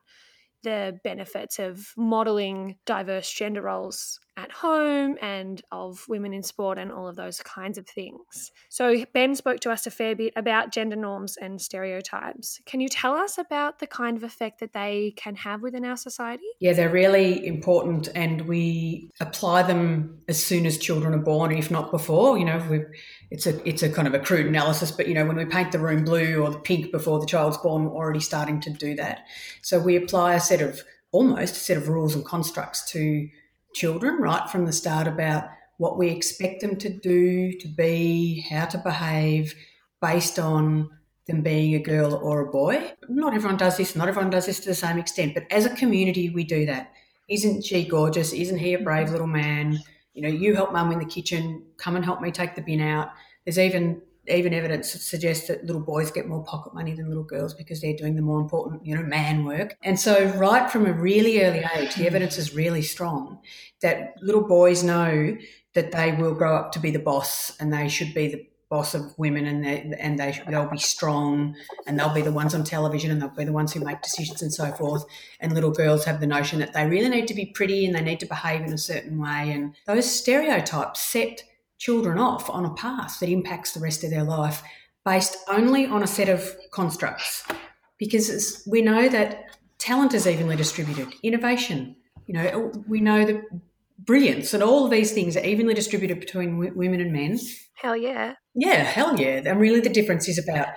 the 0.64 0.98
benefits 1.04 1.60
of 1.60 1.92
modeling 1.98 2.78
diverse 2.86 3.30
gender 3.30 3.64
roles 3.64 4.22
at 4.38 4.52
home 4.52 5.18
and 5.22 5.62
of 5.72 6.06
women 6.08 6.34
in 6.34 6.42
sport 6.42 6.78
and 6.78 6.92
all 6.92 7.08
of 7.08 7.16
those 7.16 7.42
kinds 7.42 7.78
of 7.78 7.86
things. 7.88 8.52
So, 8.70 9.04
Ben 9.14 9.36
spoke 9.36 9.60
to 9.62 9.72
us 9.72 9.86
a 9.86 9.92
fair 9.92 10.16
bit 10.16 10.34
about 10.36 10.72
gender 10.72 10.96
norms 10.96 11.38
and 11.38 11.62
stereotypes. 11.62 12.60
Can 12.66 12.80
you 12.80 12.88
tell 12.88 13.14
us 13.14 13.38
about 13.38 13.80
the 13.80 13.88
kind 13.88 14.16
of 14.16 14.24
effect 14.24 14.60
that 14.60 14.74
they 14.74 15.14
can 15.18 15.36
have 15.36 15.62
within 15.62 15.84
our 15.84 15.98
society? 15.98 16.46
Yeah, 16.60 16.74
they're 16.74 16.90
really 16.90 17.46
important 17.46 18.10
and 18.16 18.42
we 18.48 19.10
apply 19.20 19.64
them 19.64 20.22
as 20.28 20.44
soon 20.44 20.66
as 20.66 20.78
children 20.78 21.14
are 21.14 21.24
born, 21.24 21.52
if 21.52 21.70
not 21.70 21.92
before. 21.92 22.38
You 22.38 22.46
know, 22.46 22.86
it's 23.30 23.46
a 23.48 23.68
it's 23.68 23.84
a 23.84 23.90
kind 23.90 24.08
of 24.08 24.14
a 24.14 24.20
crude 24.20 24.46
analysis, 24.46 24.92
but 24.92 25.08
you 25.08 25.14
know, 25.14 25.26
when 25.26 25.38
we 25.38 25.46
paint 25.46 25.72
the 25.72 25.80
room 25.80 26.06
blue 26.06 26.38
or 26.38 26.52
the 26.52 26.60
pink 26.60 26.92
before 26.92 27.20
the 27.20 27.26
child's 27.26 27.58
born, 27.58 27.86
we're 27.86 27.96
already 27.96 28.20
starting 28.20 28.62
to 28.62 28.70
do 28.70 28.96
that. 28.96 29.26
So 29.62 29.80
we 29.80 29.96
apply 29.96 30.36
a 30.36 30.40
set 30.40 30.62
of 30.62 30.84
almost 31.12 31.56
a 31.56 31.60
set 31.60 31.78
of 31.78 31.90
rules 31.90 32.16
and 32.16 32.26
constructs 32.26 32.90
to 32.92 33.30
children 33.74 34.22
right 34.22 34.50
from 34.50 34.66
the 34.66 34.74
start 34.74 35.08
about 35.08 35.46
what 35.78 35.98
we 35.98 36.10
expect 36.10 36.62
them 36.62 36.76
to 36.78 36.90
do, 36.90 37.54
to 37.54 37.68
be, 37.68 38.46
how 38.50 38.66
to 38.66 38.78
behave 38.78 39.56
based 40.02 40.38
on 40.38 40.90
them 41.28 41.42
being 41.42 41.76
a 41.76 41.80
girl 41.80 42.14
or 42.16 42.42
a 42.42 42.52
boy. 42.52 42.92
Not 43.10 43.34
everyone 43.34 43.58
does 43.58 43.78
this, 43.78 43.96
not 43.96 44.08
everyone 44.08 44.30
does 44.30 44.46
this 44.46 44.60
to 44.62 44.70
the 44.70 44.76
same 44.76 44.98
extent, 44.98 45.34
but 45.34 45.44
as 45.52 45.66
a 45.66 45.76
community, 45.76 46.30
we 46.30 46.44
do 46.44 46.66
that. 46.66 46.92
Isn't 47.30 47.64
she 47.64 47.88
gorgeous? 47.88 48.34
Isn't 48.34 48.60
he 48.60 48.74
a 48.74 48.80
brave 48.80 49.10
little 49.10 49.28
man? 49.28 49.80
You 50.14 50.24
know, 50.24 50.30
you 50.30 50.54
help 50.56 50.74
mum 50.74 50.92
in 50.92 51.00
the 51.00 51.06
kitchen, 51.06 51.64
come 51.78 51.96
and 51.96 52.04
help 52.04 52.22
me 52.22 52.32
take 52.32 52.56
the 52.56 52.62
bin 52.62 52.82
out. 52.82 53.10
There's 53.46 53.60
even 53.60 54.02
even 54.28 54.54
evidence 54.54 54.92
suggests 54.92 55.48
that 55.48 55.66
little 55.66 55.82
boys 55.82 56.12
get 56.12 56.28
more 56.28 56.44
pocket 56.44 56.74
money 56.74 56.94
than 56.94 57.08
little 57.08 57.24
girls 57.24 57.54
because 57.54 57.82
they're 57.82 57.96
doing 57.96 58.16
the 58.16 58.22
more 58.22 58.40
important, 58.40 58.86
you 58.86 58.96
know, 58.96 59.04
man 59.04 59.46
work. 59.46 59.76
And 59.84 60.00
so, 60.00 60.26
right 60.38 60.70
from 60.70 60.86
a 60.86 60.94
really 60.94 61.42
early 61.44 61.64
age, 61.76 61.96
the 61.96 62.06
evidence 62.06 62.38
is 62.38 62.54
really 62.54 62.84
strong 62.84 63.40
that 63.82 64.14
little 64.22 64.48
boys 64.48 64.84
know 64.84 65.36
that 65.74 65.92
they 65.92 66.12
will 66.12 66.34
grow 66.34 66.56
up 66.56 66.72
to 66.74 66.80
be 66.80 66.92
the 66.92 67.00
boss 67.00 67.56
and 67.60 67.74
they 67.74 67.88
should 67.88 68.14
be 68.14 68.28
the 68.28 68.48
boss 68.70 68.96
of 68.96 69.18
women 69.18 69.46
and 69.46 69.66
they, 69.66 69.94
and 70.00 70.18
they 70.18 70.42
they'll 70.48 70.70
be 70.70 70.78
strong 70.78 71.54
and 71.86 72.00
they'll 72.00 72.14
be 72.14 72.22
the 72.22 72.32
ones 72.32 72.56
on 72.56 72.64
television 72.64 73.12
and 73.12 73.22
they'll 73.22 73.28
be 73.28 73.44
the 73.44 73.52
ones 73.52 73.74
who 73.74 73.82
make 73.82 74.02
decisions 74.02 74.42
and 74.42 74.54
so 74.54 74.72
forth 74.72 75.04
and 75.42 75.54
little 75.54 75.72
girls 75.72 76.06
have 76.06 76.22
the 76.22 76.26
notion 76.26 76.58
that 76.60 76.72
they 76.72 76.88
really 76.88 77.10
need 77.10 77.28
to 77.28 77.34
be 77.34 77.48
pretty 77.48 77.86
and 77.86 77.94
they 77.94 78.02
need 78.02 78.20
to 78.22 78.26
behave 78.26 78.62
in 78.62 78.72
a 78.72 78.78
certain 78.78 79.20
way 79.20 79.52
and 79.52 79.76
those 79.88 80.10
stereotypes 80.10 81.02
set 81.02 81.44
children 81.82 82.20
off 82.20 82.48
on 82.48 82.64
a 82.64 82.74
path 82.76 83.20
that 83.20 83.28
impacts 83.28 83.72
the 83.74 83.80
rest 83.80 84.04
of 84.04 84.12
their 84.12 84.24
life 84.24 84.62
based 85.04 85.36
only 85.48 85.88
on 85.88 86.04
a 86.04 86.08
set 86.08 86.30
of 86.30 86.56
constructs. 86.72 87.44
Because 87.98 88.64
we 88.70 88.84
know 88.84 89.10
that 89.10 89.58
talent 89.80 90.14
is 90.14 90.28
evenly 90.28 90.56
distributed, 90.56 91.12
innovation, 91.24 91.96
you 92.28 92.36
know, 92.36 92.72
we 92.88 93.02
know 93.02 93.26
that 93.26 93.42
brilliance 93.98 94.54
and 94.54 94.62
all 94.62 94.86
of 94.86 94.92
these 94.92 95.12
things 95.12 95.36
are 95.36 95.44
evenly 95.44 95.74
distributed 95.74 96.20
between 96.20 96.52
w- 96.52 96.74
women 96.76 97.02
and 97.02 97.12
men. 97.12 97.40
Hell 97.74 97.98
yeah. 97.98 98.36
Yeah, 98.54 98.84
hell 98.84 99.20
yeah. 99.20 99.42
And 99.44 99.60
really 99.60 99.80
the 99.80 99.90
difference 99.90 100.30
is 100.30 100.38
about, 100.38 100.68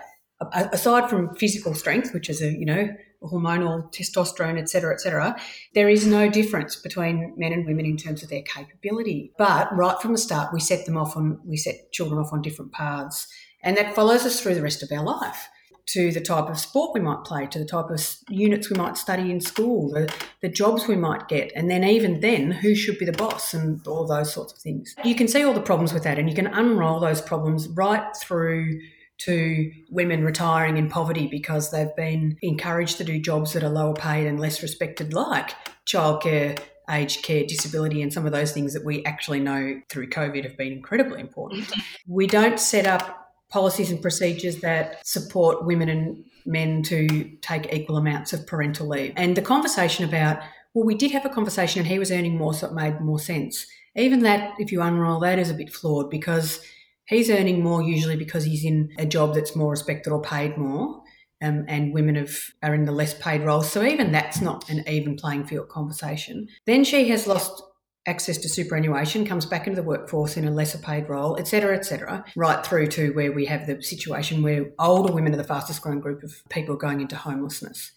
aside 0.53 1.09
from 1.09 1.35
physical 1.35 1.75
strength, 1.75 2.13
which 2.13 2.29
is 2.29 2.43
a, 2.43 2.51
you 2.51 2.67
know, 2.67 2.89
hormonal 3.23 3.91
testosterone, 3.91 4.59
et 4.59 4.69
cetera, 4.69 4.93
et 4.93 5.01
cetera, 5.01 5.35
there 5.73 5.89
is 5.89 6.07
no 6.07 6.29
difference 6.29 6.77
between 6.77 7.33
men 7.39 7.53
and 7.53 7.67
women 7.67 7.87
in 7.87 7.97
terms 7.97 8.23
of 8.23 8.29
their 8.29 8.43
capability. 8.43 9.33
But 9.39 9.75
right 9.75 9.99
from 10.01 10.13
the 10.13 10.19
start, 10.19 10.53
we 10.53 10.61
set 10.61 10.85
them 10.85 10.99
off 10.99 11.17
on, 11.17 11.41
we 11.45 11.57
set 11.57 11.91
children 11.91 12.21
off 12.21 12.33
on 12.33 12.43
different 12.43 12.73
paths. 12.73 13.27
And 13.63 13.79
that 13.79 13.95
follows 13.95 14.27
us 14.27 14.41
through 14.41 14.57
the 14.57 14.63
rest 14.63 14.83
of 14.83 14.93
our 14.93 15.03
life 15.03 15.49
to 15.87 16.13
the 16.13 16.21
type 16.21 16.51
of 16.51 16.59
sport 16.59 16.95
we 16.95 17.01
might 17.01 17.25
play, 17.25 17.47
to 17.47 17.59
the 17.59 17.65
type 17.65 17.91
of 17.91 18.17
units 18.29 18.71
we 18.71 18.77
might 18.77 18.97
study 18.97 19.31
in 19.31 19.41
school, 19.41 19.91
the, 19.91 20.15
the 20.41 20.49
jobs 20.49 20.87
we 20.87 20.97
might 20.97 21.29
get, 21.29 21.53
and 21.55 21.71
then 21.71 21.85
even 21.85 22.21
then, 22.21 22.51
who 22.51 22.75
should 22.75 22.99
be 22.99 23.05
the 23.05 23.13
boss 23.13 23.53
and 23.53 23.87
all 23.87 24.07
those 24.07 24.33
sorts 24.33 24.53
of 24.53 24.59
things. 24.59 24.95
You 25.05 25.15
can 25.15 25.29
see 25.29 25.43
all 25.43 25.53
the 25.53 25.61
problems 25.61 25.93
with 25.93 26.03
that, 26.05 26.19
and 26.19 26.29
you 26.29 26.35
can 26.35 26.47
unroll 26.47 27.01
those 27.01 27.21
problems 27.21 27.69
right 27.69 28.17
through 28.17 28.81
to 29.19 29.71
women 29.91 30.25
retiring 30.25 30.77
in 30.77 30.89
poverty 30.89 31.27
because 31.27 31.71
they've 31.71 31.95
been 31.97 32.37
encouraged 32.43 32.99
to 32.99 33.05
do 33.05 33.21
jobs 33.21 33.53
that 33.53 33.63
are 33.63 33.71
lower 33.71 33.95
paid 33.95 34.27
and 34.27 34.41
less 34.41 34.63
respected, 34.63 35.13
like 35.13 35.53
childcare, 35.87 36.59
aged 36.91 37.23
care, 37.23 37.45
disability, 37.45 38.03
and 38.03 38.13
some 38.13 38.27
of 38.27 38.33
those 38.33 38.53
things 38.53 38.75
that 38.75 38.85
we 38.85 39.05
actually 39.05 39.41
know 39.41 39.81
through 39.89 40.11
COVID 40.11 40.45
have 40.45 40.57
been 40.57 40.73
incredibly 40.73 41.21
important. 41.21 41.65
Mm-hmm. 41.65 42.13
We 42.13 42.27
don't 42.27 42.61
set 42.61 42.87
up 42.87 43.21
policies 43.51 43.91
and 43.91 44.03
procedures 44.03 44.57
that 44.61 45.07
support 45.07 45.65
women 45.65 45.89
and 45.89 46.25
men 46.45 46.83
to 46.83 47.37
take 47.41 47.73
equal 47.73 47.97
amounts 47.97 48.33
of 48.33 48.47
parental 48.47 48.89
leave. 48.89 49.13
And 49.17 49.37
the 49.37 49.43
conversation 49.43 50.05
about, 50.05 50.41
well, 50.75 50.85
we 50.85 50.95
did 50.95 51.13
have 51.13 51.25
a 51.25 51.31
conversation 51.31 51.81
and 51.81 51.89
he 51.89 51.99
was 51.99 52.11
earning 52.11 52.37
more, 52.37 52.53
so 52.53 52.67
it 52.67 52.75
made 52.75 53.01
more 53.01 53.19
sense. 53.19 53.67
Even 53.97 54.21
that, 54.21 54.55
if 54.59 54.73
you 54.73 54.83
unroll 54.83 55.21
that, 55.21 55.39
is 55.39 55.51
a 55.51 55.55
bit 55.55 55.73
flawed 55.73 56.11
because 56.11 56.61
He's 57.07 57.31
earning 57.31 57.63
more 57.63 57.83
usually 57.83 58.17
because 58.17 58.45
he's 58.45 58.65
in 58.65 58.91
a 58.99 59.07
job 59.07 59.35
that's 59.35 59.55
more 59.55 59.71
respected 59.71 60.11
or 60.13 60.23
paid 60.23 60.57
more. 60.57 61.03
Um, 61.43 61.67
and 61.69 61.93
women 61.93 62.15
have, 62.15 62.35
are 62.63 62.75
in 62.75 62.87
the 62.87 62.93
less 62.93 63.13
paid 63.13 63.43
roles. 63.43 63.71
So 63.71 63.83
even 63.83 64.13
that's 64.13 64.41
not 64.41 64.71
an 64.71 64.89
even 64.89 65.17
playing 65.17 65.47
field 65.47 65.69
conversation. 65.69 66.49
Then 66.65 66.85
she 66.85 67.09
has 67.11 67.27
lost 67.27 67.63
access 68.07 68.39
to 68.39 68.49
superannuation, 68.49 69.27
comes 69.27 69.47
back 69.47 69.67
into 69.67 69.81
the 69.81 69.87
workforce 69.87 70.37
in 70.37 70.47
a 70.47 70.51
lesser 70.51 70.79
paid 70.79 71.09
role, 71.09 71.37
etc., 71.37 71.77
etc., 71.77 72.25
right 72.37 72.65
through 72.65 72.87
to 72.87 73.13
where 73.13 73.33
we 73.33 73.47
have 73.47 73.67
the 73.67 73.83
situation 73.83 74.43
where 74.43 74.67
older 74.79 75.13
women 75.13 75.33
are 75.35 75.39
the 75.39 75.45
fastest 75.45 75.83
growing 75.83 76.01
group 76.01 76.23
of 76.23 76.33
people 76.51 76.77
going 76.77 77.01
into 77.01 77.17
homelessness. 77.17 77.93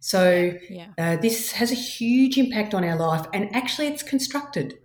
So 0.00 0.52
yeah. 0.68 0.88
uh, 0.98 1.16
this 1.16 1.52
has 1.52 1.72
a 1.72 1.76
huge 1.76 2.36
impact 2.36 2.74
on 2.74 2.84
our 2.84 2.96
life, 2.96 3.26
and 3.32 3.54
actually, 3.54 3.86
it's 3.86 4.02
constructed 4.02 4.78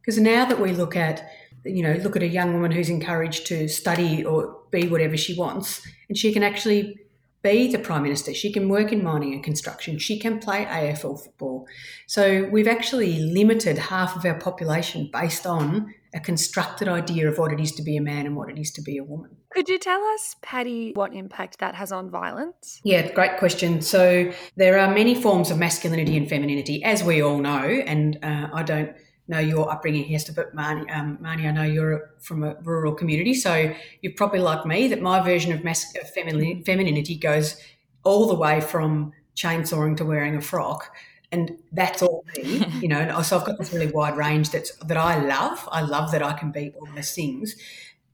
because 0.00 0.18
now 0.18 0.44
that 0.44 0.60
we 0.60 0.72
look 0.72 0.96
at 0.96 1.28
you 1.66 1.82
know 1.82 1.94
look 2.02 2.16
at 2.16 2.22
a 2.22 2.28
young 2.28 2.52
woman 2.54 2.70
who's 2.70 2.88
encouraged 2.88 3.46
to 3.46 3.68
study 3.68 4.24
or 4.24 4.58
be 4.70 4.88
whatever 4.88 5.16
she 5.16 5.34
wants, 5.34 5.86
and 6.08 6.16
she 6.16 6.32
can 6.32 6.42
actually 6.42 6.98
be 7.42 7.70
the 7.70 7.78
prime 7.78 8.02
minister. 8.02 8.34
She 8.34 8.52
can 8.52 8.68
work 8.68 8.92
in 8.92 9.02
mining 9.02 9.32
and 9.32 9.42
construction. 9.42 9.98
She 9.98 10.18
can 10.18 10.40
play 10.40 10.64
AFL 10.64 11.22
football. 11.22 11.66
So 12.06 12.48
we've 12.50 12.66
actually 12.66 13.20
limited 13.20 13.78
half 13.78 14.16
of 14.16 14.24
our 14.24 14.38
population 14.38 15.10
based 15.12 15.46
on 15.46 15.94
a 16.14 16.20
constructed 16.20 16.88
idea 16.88 17.28
of 17.28 17.38
what 17.38 17.52
it 17.52 17.60
is 17.60 17.72
to 17.72 17.82
be 17.82 17.96
a 17.96 18.00
man 18.00 18.26
and 18.26 18.34
what 18.34 18.48
it 18.48 18.58
is 18.58 18.70
to 18.72 18.82
be 18.82 18.96
a 18.96 19.04
woman. 19.04 19.36
Could 19.50 19.68
you 19.68 19.78
tell 19.78 20.02
us, 20.14 20.34
Patty, 20.42 20.92
what 20.94 21.14
impact 21.14 21.58
that 21.58 21.74
has 21.74 21.92
on 21.92 22.10
violence? 22.10 22.80
Yeah, 22.84 23.12
great 23.12 23.36
question. 23.38 23.80
So 23.80 24.32
there 24.56 24.78
are 24.78 24.92
many 24.92 25.14
forms 25.14 25.50
of 25.50 25.58
masculinity 25.58 26.16
and 26.16 26.28
femininity, 26.28 26.82
as 26.82 27.04
we 27.04 27.22
all 27.22 27.38
know, 27.38 27.60
and 27.60 28.18
uh, 28.22 28.48
I 28.52 28.62
don't 28.62 28.92
know 29.28 29.38
your 29.38 29.70
upbringing, 29.70 30.04
Hester, 30.04 30.32
but 30.32 30.54
Mardi, 30.54 30.88
um, 30.90 31.18
Mardi, 31.20 31.46
I 31.46 31.50
know 31.50 31.64
you're 31.64 32.10
from 32.20 32.42
a 32.42 32.54
rural 32.62 32.94
community, 32.94 33.34
so 33.34 33.74
you're 34.00 34.12
probably 34.14 34.38
like 34.38 34.64
me 34.66 34.88
that 34.88 35.00
my 35.00 35.20
version 35.20 35.52
of, 35.52 35.64
mas- 35.64 35.94
of 36.00 36.12
feminin- 36.14 36.64
femininity 36.64 37.16
goes 37.16 37.60
all 38.04 38.28
the 38.28 38.34
way 38.34 38.60
from 38.60 39.12
chainsawing 39.34 39.96
to 39.96 40.04
wearing 40.04 40.36
a 40.36 40.40
frock, 40.40 40.94
and 41.32 41.58
that's 41.72 42.02
all 42.02 42.24
me, 42.36 42.64
you 42.80 42.88
know. 42.88 43.20
So 43.22 43.38
I've 43.38 43.46
got 43.46 43.58
this 43.58 43.72
really 43.72 43.88
wide 43.88 44.16
range 44.16 44.50
that's 44.50 44.74
that 44.76 44.96
I 44.96 45.24
love. 45.24 45.68
I 45.70 45.80
love 45.82 46.12
that 46.12 46.22
I 46.22 46.32
can 46.34 46.52
be 46.52 46.72
all 46.78 46.88
those 46.94 47.12
things, 47.12 47.56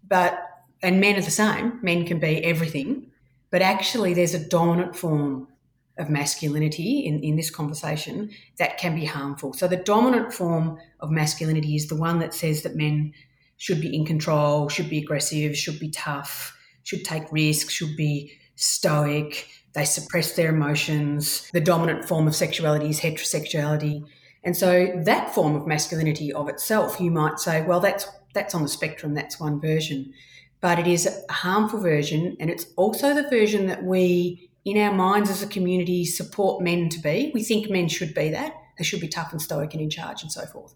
but 0.07 0.39
and 0.83 1.01
men 1.01 1.17
are 1.17 1.23
the 1.23 1.31
same. 1.31 1.79
Men 1.83 2.07
can 2.07 2.19
be 2.19 2.43
everything, 2.45 3.11
but 3.51 3.61
actually, 3.61 4.15
there's 4.15 4.35
a 4.35 4.49
dominant 4.49 4.97
form 4.97 5.49
of 5.99 6.09
masculinity 6.09 7.01
in, 7.01 7.23
in 7.23 7.37
this 7.37 7.51
conversation 7.51 8.31
that 8.59 8.79
can 8.79 8.95
be 8.95 9.05
harmful. 9.05 9.53
So, 9.53 9.69
the 9.69 9.77
dominant 9.77 10.33
form 10.33 10.79
of 11.01 11.11
masculinity 11.11 11.77
is 11.77 11.89
the 11.89 11.97
one 11.97 12.19
that 12.21 12.35
says 12.35 12.63
that 12.63 12.77
men 12.77 13.13
should 13.59 13.81
be 13.81 13.95
in 13.95 14.05
control, 14.05 14.69
should 14.69 14.89
be 14.89 14.99
aggressive, 14.99 15.57
should 15.57 15.79
be 15.79 15.91
tough, 15.91 16.57
should 16.83 17.05
take 17.05 17.31
risks, 17.31 17.73
should 17.73 17.97
be 17.97 18.33
stoic, 18.57 19.49
they 19.75 19.85
suppress 19.85 20.35
their 20.35 20.51
emotions. 20.51 21.49
The 21.53 21.61
dominant 21.61 22.05
form 22.05 22.27
of 22.27 22.35
sexuality 22.35 22.91
is 22.91 23.01
heterosexuality. 23.01 24.05
And 24.45 24.57
so 24.57 24.93
that 25.05 25.35
form 25.35 25.55
of 25.55 25.67
masculinity 25.67 26.33
of 26.33 26.49
itself, 26.49 27.01
you 27.01 27.11
might 27.11 27.39
say, 27.39 27.63
well, 27.63 27.81
that's 27.81 28.07
that's 28.35 28.55
on 28.55 28.63
the 28.63 28.69
spectrum, 28.69 29.15
that's 29.15 29.39
one 29.39 29.61
version. 29.61 30.13
But 30.61 30.79
it 30.79 30.87
is 30.87 31.07
a 31.07 31.33
harmful 31.33 31.81
version, 31.81 32.37
and 32.41 32.49
it's 32.49 32.67
also 32.77 33.15
the 33.15 33.29
version 33.29 33.67
that 33.67 33.83
we 33.83 34.49
in 34.65 34.79
our 34.79 34.93
minds 34.93 35.31
as 35.31 35.43
a 35.43 35.47
community 35.47 36.05
support 36.05 36.63
men 36.63 36.89
to 36.91 37.01
be. 37.01 37.31
We 37.35 37.43
think 37.43 37.71
men 37.71 37.89
should 37.89 38.15
be 38.15 38.31
that. 38.31 38.55
They 38.79 38.85
should 38.85 39.01
be 39.01 39.09
tough 39.09 39.33
and 39.33 39.43
stoic 39.43 39.75
and 39.75 39.83
in 39.83 39.91
charge 39.91 40.23
and 40.23 40.33
so 40.33 40.47
forth. 40.47 40.75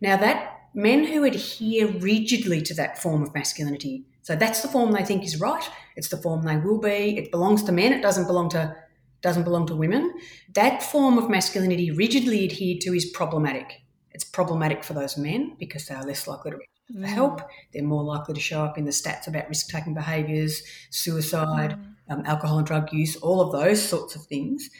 Now, 0.00 0.16
that 0.16 0.60
men 0.74 1.04
who 1.04 1.24
adhere 1.24 1.88
rigidly 1.88 2.60
to 2.62 2.74
that 2.74 3.00
form 3.00 3.22
of 3.22 3.34
masculinity, 3.34 4.04
so 4.22 4.36
that's 4.36 4.62
the 4.62 4.68
form 4.68 4.92
they 4.92 5.04
think 5.04 5.24
is 5.24 5.40
right, 5.40 5.68
it's 5.96 6.08
the 6.08 6.16
form 6.16 6.42
they 6.42 6.56
will 6.56 6.78
be, 6.78 7.16
it 7.18 7.30
belongs 7.30 7.62
to 7.64 7.72
men, 7.72 7.92
it 7.92 8.02
doesn't 8.02 8.26
belong 8.26 8.50
to 8.50 8.76
doesn't 9.22 9.42
belong 9.42 9.66
to 9.66 9.76
women. 9.76 10.14
That 10.54 10.82
form 10.82 11.18
of 11.18 11.28
masculinity 11.28 11.90
rigidly 11.90 12.44
adhered 12.44 12.80
to 12.82 12.94
is 12.94 13.04
problematic. 13.04 13.82
It's 14.12 14.24
problematic 14.24 14.82
for 14.82 14.94
those 14.94 15.18
men 15.18 15.56
because 15.58 15.86
they 15.86 15.94
are 15.94 16.04
less 16.04 16.26
likely 16.26 16.52
to 16.52 16.58
for 16.92 17.06
help. 17.06 17.40
They're 17.72 17.82
more 17.82 18.02
likely 18.02 18.34
to 18.34 18.40
show 18.40 18.64
up 18.64 18.78
in 18.78 18.84
the 18.84 18.90
stats 18.90 19.26
about 19.26 19.48
risk 19.48 19.68
taking 19.68 19.94
behaviours, 19.94 20.62
suicide, 20.90 21.78
mm. 21.78 22.14
um, 22.14 22.22
alcohol 22.26 22.58
and 22.58 22.66
drug 22.66 22.92
use, 22.92 23.16
all 23.16 23.40
of 23.40 23.52
those 23.52 23.82
sorts 23.82 24.16
of 24.16 24.24
things. 24.26 24.70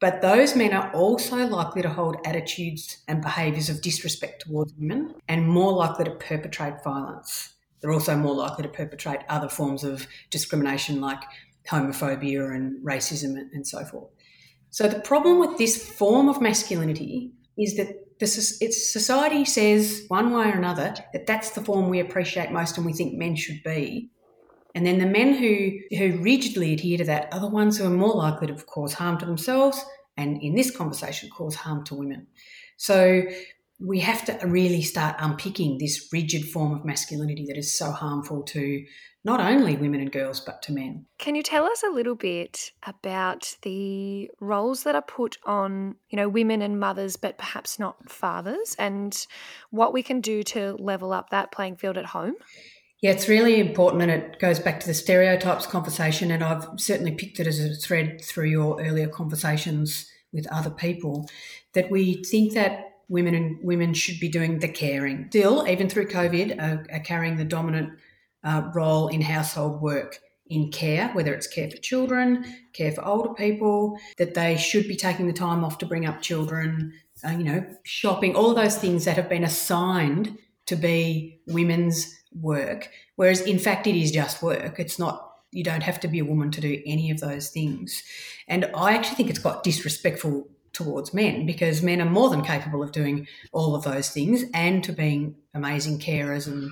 But 0.00 0.22
those 0.22 0.56
men 0.56 0.72
are 0.72 0.90
also 0.92 1.46
likely 1.46 1.82
to 1.82 1.90
hold 1.90 2.16
attitudes 2.24 3.02
and 3.06 3.20
behaviours 3.20 3.68
of 3.68 3.82
disrespect 3.82 4.42
towards 4.46 4.72
women 4.78 5.14
and 5.28 5.46
more 5.46 5.72
likely 5.72 6.06
to 6.06 6.12
perpetrate 6.12 6.82
violence. 6.82 7.52
They're 7.80 7.92
also 7.92 8.16
more 8.16 8.34
likely 8.34 8.62
to 8.62 8.68
perpetrate 8.68 9.20
other 9.28 9.48
forms 9.48 9.84
of 9.84 10.06
discrimination 10.30 11.00
like 11.00 11.22
homophobia 11.68 12.54
and 12.54 12.82
racism 12.84 13.36
and 13.52 13.66
so 13.66 13.84
forth. 13.84 14.08
So, 14.70 14.88
the 14.88 15.00
problem 15.00 15.38
with 15.38 15.58
this 15.58 15.90
form 15.90 16.28
of 16.28 16.40
masculinity 16.40 17.32
is 17.58 17.76
that 17.76 17.99
the, 18.20 18.56
it's 18.60 18.92
society 18.92 19.44
says 19.44 20.04
one 20.08 20.32
way 20.32 20.46
or 20.46 20.52
another 20.52 20.94
that 21.12 21.26
that's 21.26 21.50
the 21.50 21.62
form 21.62 21.88
we 21.88 22.00
appreciate 22.00 22.52
most 22.52 22.76
and 22.76 22.86
we 22.86 22.92
think 22.92 23.14
men 23.14 23.34
should 23.34 23.62
be. 23.62 24.10
And 24.74 24.86
then 24.86 24.98
the 24.98 25.06
men 25.06 25.34
who, 25.34 25.96
who 25.96 26.22
rigidly 26.22 26.74
adhere 26.74 26.98
to 26.98 27.04
that 27.04 27.32
are 27.32 27.40
the 27.40 27.48
ones 27.48 27.78
who 27.78 27.86
are 27.86 27.90
more 27.90 28.14
likely 28.14 28.46
to 28.48 28.54
cause 28.54 28.92
harm 28.92 29.18
to 29.18 29.26
themselves 29.26 29.84
and, 30.16 30.40
in 30.42 30.54
this 30.54 30.70
conversation, 30.74 31.28
cause 31.30 31.56
harm 31.56 31.84
to 31.86 31.94
women. 31.96 32.28
So 32.76 33.24
we 33.80 34.00
have 34.00 34.24
to 34.26 34.38
really 34.46 34.82
start 34.82 35.16
unpicking 35.18 35.78
this 35.78 36.08
rigid 36.12 36.44
form 36.44 36.72
of 36.72 36.84
masculinity 36.84 37.46
that 37.48 37.56
is 37.56 37.76
so 37.76 37.90
harmful 37.90 38.42
to 38.42 38.84
not 39.22 39.40
only 39.40 39.76
women 39.76 40.00
and 40.00 40.10
girls, 40.10 40.40
but 40.40 40.62
to 40.62 40.72
men. 40.72 41.04
Can 41.18 41.34
you 41.34 41.42
tell 41.42 41.64
us 41.64 41.82
a 41.82 41.92
little 41.92 42.14
bit 42.14 42.72
about 42.84 43.56
the 43.62 44.30
roles 44.40 44.84
that 44.84 44.94
are 44.94 45.02
put 45.02 45.36
on, 45.44 45.96
you 46.08 46.16
know, 46.16 46.28
women 46.28 46.62
and 46.62 46.80
mothers, 46.80 47.16
but 47.16 47.36
perhaps 47.36 47.78
not 47.78 48.10
fathers, 48.10 48.74
and 48.78 49.26
what 49.70 49.92
we 49.92 50.02
can 50.02 50.20
do 50.20 50.42
to 50.44 50.76
level 50.78 51.12
up 51.12 51.30
that 51.30 51.52
playing 51.52 51.76
field 51.76 51.98
at 51.98 52.06
home? 52.06 52.34
Yeah, 53.02 53.12
it's 53.12 53.28
really 53.28 53.60
important, 53.60 54.02
and 54.02 54.10
it 54.10 54.38
goes 54.38 54.58
back 54.58 54.80
to 54.80 54.86
the 54.86 54.94
stereotypes 54.94 55.66
conversation. 55.66 56.30
And 56.30 56.44
I've 56.44 56.66
certainly 56.76 57.12
picked 57.12 57.40
it 57.40 57.46
as 57.46 57.58
a 57.58 57.74
thread 57.74 58.22
through 58.22 58.48
your 58.48 58.82
earlier 58.82 59.08
conversations 59.08 60.10
with 60.32 60.46
other 60.52 60.70
people 60.70 61.28
that 61.72 61.90
we 61.90 62.22
think 62.24 62.52
that 62.54 62.86
women 63.08 63.34
and 63.34 63.58
women 63.62 63.92
should 63.94 64.20
be 64.20 64.28
doing 64.28 64.60
the 64.60 64.68
caring. 64.68 65.26
Still, 65.30 65.66
even 65.66 65.88
through 65.88 66.08
COVID, 66.08 66.60
are, 66.60 66.86
are 66.92 67.00
carrying 67.00 67.36
the 67.36 67.44
dominant 67.44 67.98
uh, 68.44 68.70
role 68.74 69.08
in 69.08 69.20
household 69.20 69.80
work 69.80 70.18
in 70.50 70.70
care, 70.70 71.08
whether 71.12 71.32
it's 71.32 71.46
care 71.46 71.70
for 71.70 71.76
children, 71.76 72.44
care 72.72 72.92
for 72.92 73.04
older 73.04 73.32
people, 73.32 73.96
that 74.18 74.34
they 74.34 74.56
should 74.56 74.86
be 74.88 74.96
taking 74.96 75.26
the 75.26 75.32
time 75.32 75.64
off 75.64 75.78
to 75.78 75.86
bring 75.86 76.06
up 76.06 76.20
children, 76.20 76.92
uh, 77.24 77.30
you 77.30 77.44
know, 77.44 77.64
shopping, 77.84 78.34
all 78.34 78.52
those 78.52 78.76
things 78.76 79.04
that 79.04 79.16
have 79.16 79.28
been 79.28 79.44
assigned 79.44 80.36
to 80.66 80.74
be 80.74 81.40
women's 81.46 82.12
work. 82.32 82.90
Whereas 83.14 83.40
in 83.42 83.58
fact, 83.58 83.86
it 83.86 83.94
is 83.94 84.10
just 84.10 84.42
work. 84.42 84.80
It's 84.80 84.98
not, 84.98 85.34
you 85.52 85.62
don't 85.62 85.82
have 85.82 86.00
to 86.00 86.08
be 86.08 86.18
a 86.18 86.24
woman 86.24 86.50
to 86.50 86.60
do 86.60 86.82
any 86.84 87.10
of 87.10 87.20
those 87.20 87.50
things. 87.50 88.02
And 88.48 88.68
I 88.74 88.94
actually 88.94 89.16
think 89.16 89.30
it's 89.30 89.38
quite 89.38 89.62
disrespectful 89.62 90.48
towards 90.72 91.14
men 91.14 91.46
because 91.46 91.82
men 91.82 92.00
are 92.00 92.10
more 92.10 92.30
than 92.30 92.42
capable 92.42 92.82
of 92.82 92.92
doing 92.92 93.26
all 93.52 93.74
of 93.74 93.84
those 93.84 94.10
things 94.10 94.44
and 94.54 94.82
to 94.84 94.92
being 94.92 95.36
amazing 95.54 95.98
carers 95.98 96.46
and 96.46 96.70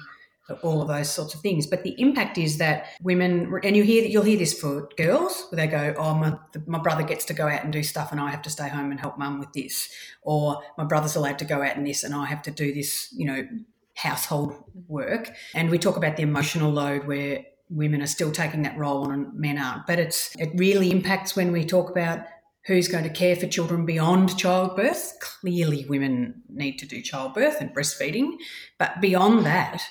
all 0.62 0.82
of 0.82 0.88
those 0.88 1.10
sorts 1.10 1.34
of 1.34 1.40
things. 1.40 1.66
But 1.66 1.82
the 1.82 1.94
impact 2.00 2.38
is 2.38 2.58
that 2.58 2.86
women, 3.02 3.52
and 3.62 3.76
you 3.76 3.82
hear 3.82 4.04
you'll 4.04 4.22
hear 4.22 4.38
this 4.38 4.58
for 4.58 4.88
girls, 4.96 5.46
where 5.50 5.56
they 5.56 5.66
go, 5.66 5.94
"Oh, 5.96 6.14
my 6.14 6.36
my 6.66 6.78
brother 6.78 7.02
gets 7.02 7.24
to 7.26 7.34
go 7.34 7.48
out 7.48 7.64
and 7.64 7.72
do 7.72 7.82
stuff, 7.82 8.12
and 8.12 8.20
I 8.20 8.30
have 8.30 8.42
to 8.42 8.50
stay 8.50 8.68
home 8.68 8.90
and 8.90 9.00
help 9.00 9.18
mum 9.18 9.38
with 9.38 9.52
this," 9.52 9.88
or 10.22 10.62
"My 10.76 10.84
brother's 10.84 11.16
allowed 11.16 11.38
to 11.40 11.44
go 11.44 11.62
out 11.62 11.76
and 11.76 11.86
this, 11.86 12.04
and 12.04 12.14
I 12.14 12.26
have 12.26 12.42
to 12.42 12.50
do 12.50 12.72
this," 12.72 13.12
you 13.16 13.26
know, 13.26 13.46
household 13.94 14.54
work. 14.86 15.32
And 15.54 15.70
we 15.70 15.78
talk 15.78 15.96
about 15.96 16.16
the 16.16 16.22
emotional 16.22 16.70
load 16.70 17.06
where 17.06 17.44
women 17.70 18.00
are 18.00 18.06
still 18.06 18.32
taking 18.32 18.62
that 18.62 18.78
role 18.78 19.04
on 19.04 19.12
and 19.12 19.34
men 19.34 19.58
aren't. 19.58 19.86
But 19.86 19.98
it's 19.98 20.34
it 20.36 20.50
really 20.54 20.90
impacts 20.90 21.36
when 21.36 21.52
we 21.52 21.64
talk 21.64 21.90
about 21.90 22.20
who's 22.66 22.88
going 22.88 23.04
to 23.04 23.10
care 23.10 23.36
for 23.36 23.46
children 23.46 23.86
beyond 23.86 24.36
childbirth. 24.38 25.18
Clearly, 25.20 25.84
women 25.86 26.42
need 26.48 26.78
to 26.78 26.86
do 26.86 27.02
childbirth 27.02 27.60
and 27.60 27.74
breastfeeding, 27.74 28.32
but 28.78 29.00
beyond 29.00 29.44
that 29.46 29.82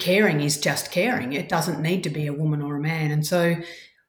caring 0.00 0.40
is 0.40 0.60
just 0.60 0.90
caring. 0.90 1.32
It 1.32 1.48
doesn't 1.48 1.80
need 1.80 2.02
to 2.04 2.10
be 2.10 2.26
a 2.26 2.32
woman 2.32 2.62
or 2.62 2.76
a 2.76 2.80
man. 2.80 3.10
And 3.10 3.26
so 3.26 3.56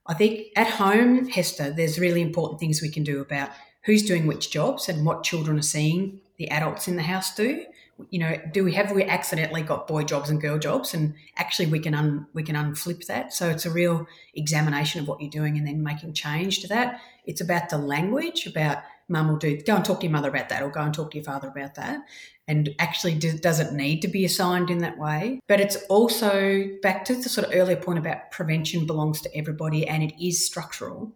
I 0.05 0.13
think 0.13 0.47
at 0.55 0.67
home, 0.67 1.27
Hester, 1.27 1.71
there's 1.71 1.99
really 1.99 2.21
important 2.21 2.59
things 2.59 2.81
we 2.81 2.89
can 2.89 3.03
do 3.03 3.21
about 3.21 3.49
who's 3.85 4.03
doing 4.03 4.27
which 4.27 4.51
jobs 4.51 4.89
and 4.89 5.05
what 5.05 5.23
children 5.23 5.57
are 5.57 5.63
seeing 5.63 6.19
the 6.37 6.49
adults 6.49 6.87
in 6.87 6.95
the 6.95 7.03
house 7.03 7.35
do. 7.35 7.65
You 8.09 8.19
know, 8.19 8.41
do 8.51 8.63
we 8.63 8.73
have 8.73 8.91
we 8.91 9.03
accidentally 9.03 9.61
got 9.61 9.87
boy 9.87 10.03
jobs 10.03 10.29
and 10.29 10.41
girl 10.41 10.57
jobs, 10.57 10.93
and 10.93 11.13
actually 11.37 11.67
we 11.67 11.79
can 11.79 11.93
un, 11.93 12.25
we 12.33 12.41
can 12.41 12.55
unflip 12.55 13.05
that. 13.05 13.33
So 13.33 13.49
it's 13.49 13.65
a 13.65 13.71
real 13.71 14.07
examination 14.33 14.99
of 14.99 15.07
what 15.07 15.21
you're 15.21 15.29
doing 15.29 15.57
and 15.57 15.67
then 15.67 15.83
making 15.83 16.13
change 16.13 16.61
to 16.61 16.67
that. 16.69 16.99
It's 17.25 17.39
about 17.39 17.69
the 17.69 17.77
language, 17.77 18.47
about 18.47 18.79
mum 19.13 19.29
will 19.29 19.37
do 19.37 19.61
go 19.61 19.75
and 19.75 19.85
talk 19.85 20.01
to 20.01 20.05
your 20.05 20.11
mother 20.11 20.29
about 20.29 20.49
that 20.49 20.61
or 20.61 20.69
go 20.69 20.81
and 20.81 20.93
talk 20.93 21.11
to 21.11 21.17
your 21.17 21.23
father 21.23 21.47
about 21.47 21.75
that. 21.75 22.01
And 22.45 22.71
actually 22.77 23.15
do, 23.15 23.37
doesn't 23.37 23.73
need 23.73 24.01
to 24.01 24.09
be 24.09 24.25
assigned 24.25 24.69
in 24.69 24.79
that 24.79 24.97
way. 24.97 25.39
But 25.47 25.61
it's 25.61 25.77
also 25.87 26.67
back 26.81 27.05
to 27.05 27.15
the 27.15 27.29
sort 27.29 27.47
of 27.47 27.53
earlier 27.55 27.77
point 27.77 27.99
about 27.99 28.31
prevention 28.31 28.85
belongs 28.85 29.21
to 29.21 29.37
everybody 29.37 29.87
and 29.87 30.03
it 30.03 30.13
is 30.21 30.45
structural. 30.45 31.13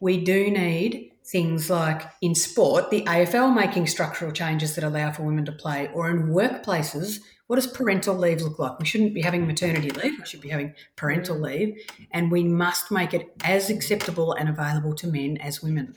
We 0.00 0.24
do 0.24 0.50
need 0.50 1.10
things 1.26 1.68
like 1.68 2.02
in 2.22 2.34
sport 2.34 2.90
the 2.90 3.02
afl 3.02 3.54
making 3.54 3.86
structural 3.86 4.32
changes 4.32 4.74
that 4.74 4.82
allow 4.82 5.12
for 5.12 5.22
women 5.22 5.44
to 5.44 5.52
play 5.52 5.88
or 5.94 6.10
in 6.10 6.28
workplaces 6.28 7.20
what 7.50 7.56
does 7.56 7.66
parental 7.66 8.14
leave 8.14 8.42
look 8.42 8.60
like? 8.60 8.78
We 8.78 8.86
shouldn't 8.86 9.12
be 9.12 9.22
having 9.22 9.44
maternity 9.44 9.90
leave, 9.90 10.16
we 10.16 10.24
should 10.24 10.40
be 10.40 10.50
having 10.50 10.72
parental 10.94 11.34
mm. 11.34 11.46
leave, 11.46 11.78
and 12.12 12.30
we 12.30 12.44
must 12.44 12.92
make 12.92 13.12
it 13.12 13.34
as 13.42 13.70
acceptable 13.70 14.34
and 14.34 14.48
available 14.48 14.94
to 14.94 15.08
men 15.08 15.36
as 15.38 15.60
women. 15.60 15.96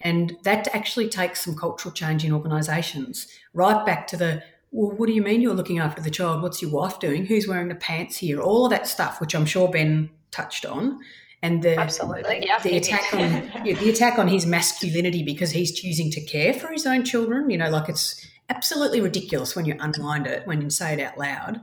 And 0.00 0.34
that 0.44 0.74
actually 0.74 1.10
takes 1.10 1.44
some 1.44 1.56
cultural 1.58 1.92
change 1.92 2.24
in 2.24 2.32
organisations, 2.32 3.28
right 3.52 3.84
back 3.84 4.06
to 4.08 4.16
the 4.16 4.42
well, 4.70 4.92
what 4.92 5.06
do 5.06 5.12
you 5.12 5.20
mean 5.20 5.42
you're 5.42 5.52
looking 5.52 5.78
after 5.78 6.00
the 6.00 6.08
child? 6.08 6.40
What's 6.40 6.62
your 6.62 6.70
wife 6.70 6.98
doing? 7.00 7.26
Who's 7.26 7.46
wearing 7.46 7.68
the 7.68 7.74
pants 7.74 8.16
here? 8.16 8.40
All 8.40 8.64
of 8.64 8.70
that 8.70 8.88
stuff, 8.88 9.20
which 9.20 9.34
I'm 9.34 9.44
sure 9.44 9.68
Ben 9.68 10.08
touched 10.30 10.64
on. 10.64 11.00
And 11.42 11.62
the, 11.62 11.78
Absolutely, 11.78 12.46
yeah. 12.46 12.60
the 12.60 12.78
attack 12.78 13.12
on 13.12 13.20
yeah, 13.66 13.74
the 13.78 13.90
attack 13.90 14.18
on 14.18 14.26
his 14.26 14.46
masculinity 14.46 15.22
because 15.22 15.50
he's 15.50 15.78
choosing 15.78 16.10
to 16.12 16.22
care 16.22 16.54
for 16.54 16.68
his 16.68 16.86
own 16.86 17.04
children, 17.04 17.50
you 17.50 17.58
know, 17.58 17.68
like 17.68 17.90
it's 17.90 18.26
absolutely 18.48 19.00
ridiculous 19.00 19.56
when 19.56 19.64
you 19.64 19.76
unwind 19.78 20.26
it, 20.26 20.46
when 20.46 20.60
you 20.60 20.70
say 20.70 20.94
it 20.94 21.00
out 21.00 21.18
loud. 21.18 21.60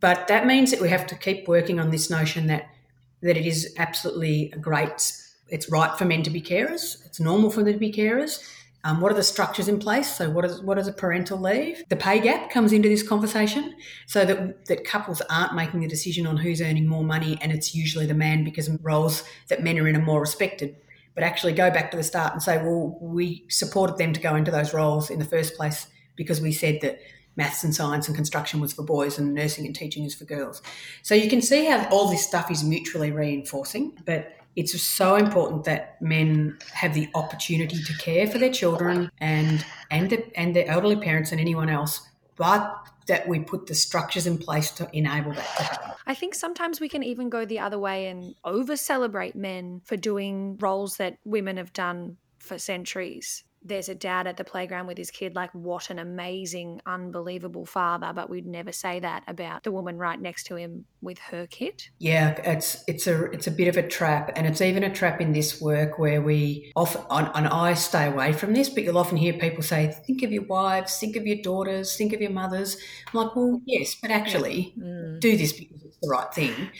But 0.00 0.28
that 0.28 0.46
means 0.46 0.70
that 0.70 0.80
we 0.80 0.88
have 0.90 1.06
to 1.08 1.14
keep 1.14 1.48
working 1.48 1.80
on 1.80 1.90
this 1.90 2.10
notion 2.10 2.46
that 2.48 2.68
that 3.22 3.36
it 3.36 3.46
is 3.46 3.74
absolutely 3.76 4.52
great. 4.60 5.12
It's 5.48 5.70
right 5.70 5.96
for 5.98 6.06
men 6.06 6.22
to 6.22 6.30
be 6.30 6.40
carers. 6.40 7.04
It's 7.04 7.20
normal 7.20 7.50
for 7.50 7.62
them 7.62 7.74
to 7.74 7.78
be 7.78 7.92
carers. 7.92 8.42
Um, 8.82 9.02
what 9.02 9.12
are 9.12 9.16
the 9.16 9.22
structures 9.22 9.68
in 9.68 9.78
place? 9.78 10.16
So, 10.16 10.30
what 10.30 10.44
is 10.44 10.62
what 10.62 10.78
is 10.78 10.88
a 10.88 10.92
parental 10.92 11.38
leave? 11.38 11.84
The 11.90 11.96
pay 11.96 12.18
gap 12.18 12.50
comes 12.50 12.72
into 12.72 12.88
this 12.88 13.06
conversation, 13.06 13.74
so 14.06 14.24
that 14.24 14.66
that 14.66 14.84
couples 14.84 15.20
aren't 15.28 15.54
making 15.54 15.80
the 15.80 15.88
decision 15.88 16.26
on 16.26 16.38
who's 16.38 16.62
earning 16.62 16.86
more 16.86 17.04
money, 17.04 17.38
and 17.42 17.52
it's 17.52 17.74
usually 17.74 18.06
the 18.06 18.14
man 18.14 18.42
because 18.42 18.70
roles 18.80 19.22
that 19.48 19.62
men 19.62 19.78
are 19.78 19.86
in 19.86 19.96
are 19.96 20.02
more 20.02 20.20
respected. 20.20 20.76
But 21.14 21.24
actually, 21.24 21.52
go 21.52 21.70
back 21.70 21.90
to 21.90 21.96
the 21.98 22.02
start 22.02 22.32
and 22.32 22.42
say, 22.42 22.56
well, 22.56 22.96
we 23.02 23.44
supported 23.50 23.98
them 23.98 24.14
to 24.14 24.20
go 24.20 24.34
into 24.34 24.50
those 24.50 24.72
roles 24.72 25.10
in 25.10 25.18
the 25.18 25.24
first 25.26 25.56
place 25.56 25.86
because 26.20 26.38
we 26.38 26.52
said 26.52 26.78
that 26.82 27.00
maths 27.34 27.64
and 27.64 27.74
science 27.74 28.06
and 28.06 28.14
construction 28.14 28.60
was 28.60 28.74
for 28.74 28.82
boys 28.82 29.18
and 29.18 29.32
nursing 29.32 29.64
and 29.64 29.74
teaching 29.74 30.04
is 30.04 30.14
for 30.14 30.26
girls. 30.26 30.60
So 31.00 31.14
you 31.14 31.30
can 31.30 31.40
see 31.40 31.64
how 31.64 31.88
all 31.88 32.10
this 32.10 32.26
stuff 32.26 32.50
is 32.50 32.62
mutually 32.62 33.10
reinforcing, 33.10 33.96
but 34.04 34.34
it's 34.54 34.78
so 34.82 35.16
important 35.16 35.64
that 35.64 35.96
men 36.02 36.58
have 36.74 36.92
the 36.92 37.08
opportunity 37.14 37.82
to 37.82 37.94
care 37.94 38.26
for 38.26 38.36
their 38.36 38.52
children 38.52 39.10
and 39.16 39.64
and 39.90 40.10
the, 40.10 40.38
and 40.38 40.54
their 40.54 40.68
elderly 40.68 40.96
parents 40.96 41.32
and 41.32 41.40
anyone 41.40 41.70
else, 41.70 42.06
but 42.36 42.76
that 43.06 43.26
we 43.26 43.40
put 43.40 43.66
the 43.66 43.74
structures 43.74 44.26
in 44.26 44.36
place 44.36 44.70
to 44.72 44.90
enable 44.92 45.32
that 45.32 45.56
to 45.56 45.62
happen. 45.62 45.90
I 46.06 46.14
think 46.14 46.34
sometimes 46.34 46.80
we 46.80 46.90
can 46.90 47.02
even 47.02 47.30
go 47.30 47.46
the 47.46 47.60
other 47.60 47.78
way 47.78 48.08
and 48.08 48.34
over 48.44 48.76
celebrate 48.76 49.34
men 49.34 49.80
for 49.86 49.96
doing 49.96 50.58
roles 50.58 50.98
that 50.98 51.16
women 51.24 51.56
have 51.56 51.72
done 51.72 52.18
for 52.38 52.58
centuries 52.58 53.44
there's 53.62 53.88
a 53.88 53.94
dad 53.94 54.26
at 54.26 54.36
the 54.36 54.44
playground 54.44 54.86
with 54.86 54.96
his 54.96 55.10
kid, 55.10 55.34
like, 55.34 55.50
what 55.52 55.90
an 55.90 55.98
amazing, 55.98 56.80
unbelievable 56.86 57.66
father. 57.66 58.12
But 58.14 58.30
we'd 58.30 58.46
never 58.46 58.72
say 58.72 59.00
that 59.00 59.22
about 59.28 59.64
the 59.64 59.72
woman 59.72 59.98
right 59.98 60.20
next 60.20 60.44
to 60.44 60.56
him 60.56 60.86
with 61.02 61.18
her 61.18 61.46
kid. 61.46 61.88
Yeah, 61.98 62.30
it's 62.44 62.82
it's 62.86 63.06
a 63.06 63.24
it's 63.32 63.46
a 63.46 63.50
bit 63.50 63.68
of 63.68 63.76
a 63.76 63.86
trap, 63.86 64.32
and 64.34 64.46
it's 64.46 64.60
even 64.60 64.82
a 64.82 64.92
trap 64.92 65.20
in 65.20 65.32
this 65.32 65.60
work 65.60 65.98
where 65.98 66.22
we 66.22 66.72
often 66.74 67.02
and 67.10 67.46
I 67.46 67.74
stay 67.74 68.06
away 68.06 68.32
from 68.32 68.54
this, 68.54 68.68
but 68.68 68.82
you'll 68.82 68.98
often 68.98 69.18
hear 69.18 69.34
people 69.34 69.62
say, 69.62 69.94
"Think 70.06 70.22
of 70.22 70.32
your 70.32 70.44
wives, 70.44 70.98
think 70.98 71.16
of 71.16 71.26
your 71.26 71.42
daughters, 71.42 71.96
think 71.96 72.12
of 72.12 72.20
your 72.20 72.30
mothers." 72.30 72.78
I'm 73.12 73.20
like, 73.20 73.36
well, 73.36 73.60
yes, 73.66 73.94
but 73.94 74.10
actually, 74.10 74.74
mm. 74.78 75.20
do 75.20 75.36
this 75.36 75.52
because 75.52 75.82
it's 75.84 75.98
the 76.00 76.08
right 76.08 76.32
thing. 76.32 76.70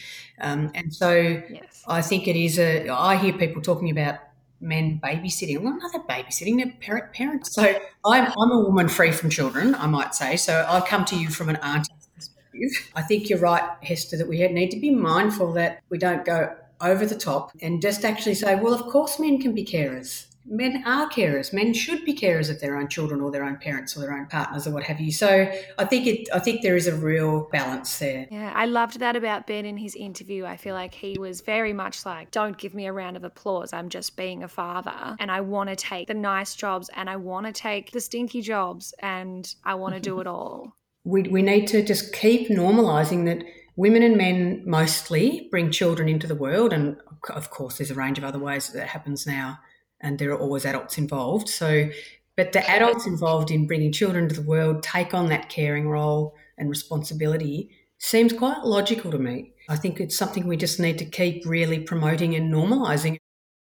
Um, 0.41 0.71
and 0.75 0.95
so, 0.95 1.13
yes. 1.13 1.85
I 1.87 2.01
think 2.01 2.27
it 2.27 2.37
is 2.37 2.59
a. 2.59 2.89
I 2.89 3.17
hear 3.17 3.35
people 3.35 3.61
talking 3.61 3.91
about 3.91 4.19
men 4.61 5.01
babysitting. 5.03 5.61
Well, 5.61 5.77
not 5.77 6.09
babysitting, 6.09 6.57
they're 6.57 6.73
parent 6.81 7.13
parents. 7.13 7.55
So 7.55 7.63
I'm, 8.05 8.27
I'm 8.27 8.51
a 8.51 8.61
woman 8.61 8.89
free 8.89 9.13
from 9.13 9.31
children, 9.31 9.75
I 9.75 9.87
might 9.87 10.15
say. 10.15 10.37
So 10.37 10.65
I 10.69 10.81
come 10.81 11.05
to 11.07 11.17
you 11.17 11.29
from 11.29 11.49
an 11.49 11.57
auntie 11.57 11.93
perspective. 12.15 12.91
I 12.95 13.03
think 13.03 13.29
you're 13.29 13.39
right, 13.39 13.63
Hester, 13.83 14.17
that 14.17 14.29
we 14.29 14.47
need 14.49 14.71
to 14.71 14.81
be 14.81 14.91
mindful 14.91 15.53
that 15.55 15.81
we 15.89 15.99
don't 15.99 16.25
go 16.25 16.55
over 16.81 17.05
the 17.05 17.15
top 17.15 17.53
and 17.61 17.83
just 17.83 18.05
actually 18.05 18.35
say, 18.35 18.55
well, 18.55 18.73
of 18.73 18.83
course 18.83 19.19
men 19.19 19.41
can 19.41 19.55
be 19.55 19.65
carers 19.65 20.27
men 20.51 20.83
are 20.85 21.09
carers. 21.09 21.53
Men 21.53 21.73
should 21.73 22.05
be 22.05 22.13
carers 22.13 22.51
of 22.51 22.61
their 22.61 22.77
own 22.77 22.89
children 22.89 23.21
or 23.21 23.31
their 23.31 23.45
own 23.45 23.57
parents 23.57 23.97
or 23.97 24.01
their 24.01 24.13
own 24.13 24.27
partners 24.27 24.67
or 24.67 24.73
what 24.73 24.83
have 24.83 25.01
you. 25.01 25.13
So 25.13 25.51
I 25.79 25.85
think 25.85 26.07
it 26.07 26.29
I 26.35 26.41
think 26.41 26.63
there 26.63 26.77
is 26.77 26.89
a 26.89 26.95
real 26.95 27.49
balance 27.53 27.99
there. 27.99 28.27
Yeah, 28.31 28.53
I 28.55 28.67
loved 28.67 28.99
that 28.99 29.17
about 29.17 29.47
Ben 29.47 29.65
in 29.65 29.77
his 29.77 29.95
interview. 29.95 30.45
I 30.45 30.57
feel 30.57 30.75
like 30.75 30.93
he 30.93 31.17
was 31.19 31.41
very 31.41 31.73
much 31.73 32.05
like, 32.05 32.33
Don't 32.33 32.59
give 32.59 32.75
me 32.75 32.87
a 32.87 32.93
round 32.93 33.17
of 33.17 33.25
applause. 33.25 33.73
I'm 33.73 33.89
just 33.89 34.17
being 34.17 34.43
a 34.43 34.49
father 34.49 35.17
and 35.21 35.31
I 35.31 35.41
want 35.41 35.71
to 35.71 35.77
take 35.77 36.09
the 36.09 36.15
nice 36.15 36.57
jobs 36.57 36.91
and 36.95 37.09
I 37.09 37.17
want 37.17 37.47
to 37.47 37.53
take 37.53 37.93
the 37.93 38.01
stinky 38.01 38.43
jobs 38.43 38.93
and 38.99 39.55
I 39.65 39.75
want 39.77 39.95
to 39.95 40.01
do 40.01 40.21
it 40.21 40.27
all. 40.27 40.77
We, 41.03 41.23
we 41.23 41.41
need 41.41 41.67
to 41.69 41.83
just 41.83 42.13
keep 42.13 42.51
normalizing 42.51 43.25
that 43.25 43.43
women 43.75 44.03
and 44.03 44.19
men 44.19 44.63
mostly 44.67 45.49
bring 45.51 45.71
children 45.71 46.11
into 46.11 46.27
the 46.27 46.35
world 46.35 46.75
and 46.75 46.99
of 47.31 47.49
course 47.49 47.79
there's 47.79 47.91
a 47.91 47.95
range 47.95 48.19
of 48.19 48.25
other 48.25 48.39
ways 48.39 48.67
that, 48.67 48.79
that 48.81 48.89
happens 48.89 49.27
now 49.27 49.59
and 50.01 50.19
there 50.19 50.31
are 50.31 50.39
always 50.39 50.65
adults 50.65 50.99
involved. 50.99 51.49
So, 51.49 51.91
but 52.37 52.53
the 52.53 52.69
adults 52.71 53.07
involved 53.07 53.51
in 53.51 53.67
bringing 53.67 53.93
children 53.93 54.29
to 54.29 54.35
the 54.35 54.43
world 54.43 54.83
take 54.83 55.15
on 55.15 55.29
that 55.29 55.49
caring 55.49 55.89
role 55.89 56.35
and 56.57 56.69
responsibility 56.69 57.71
seems 57.99 58.33
quite 58.33 58.65
logical 58.65 59.11
to 59.11 59.19
me. 59.19 59.53
I 59.69 59.77
think 59.77 60.01
it's 60.01 60.17
something 60.17 60.47
we 60.47 60.57
just 60.57 60.81
need 60.81 60.99
to 60.99 61.05
keep 61.05 61.47
really 61.47 61.81
promoting 61.81 62.35
and 62.35 62.53
normalising. 62.53 63.19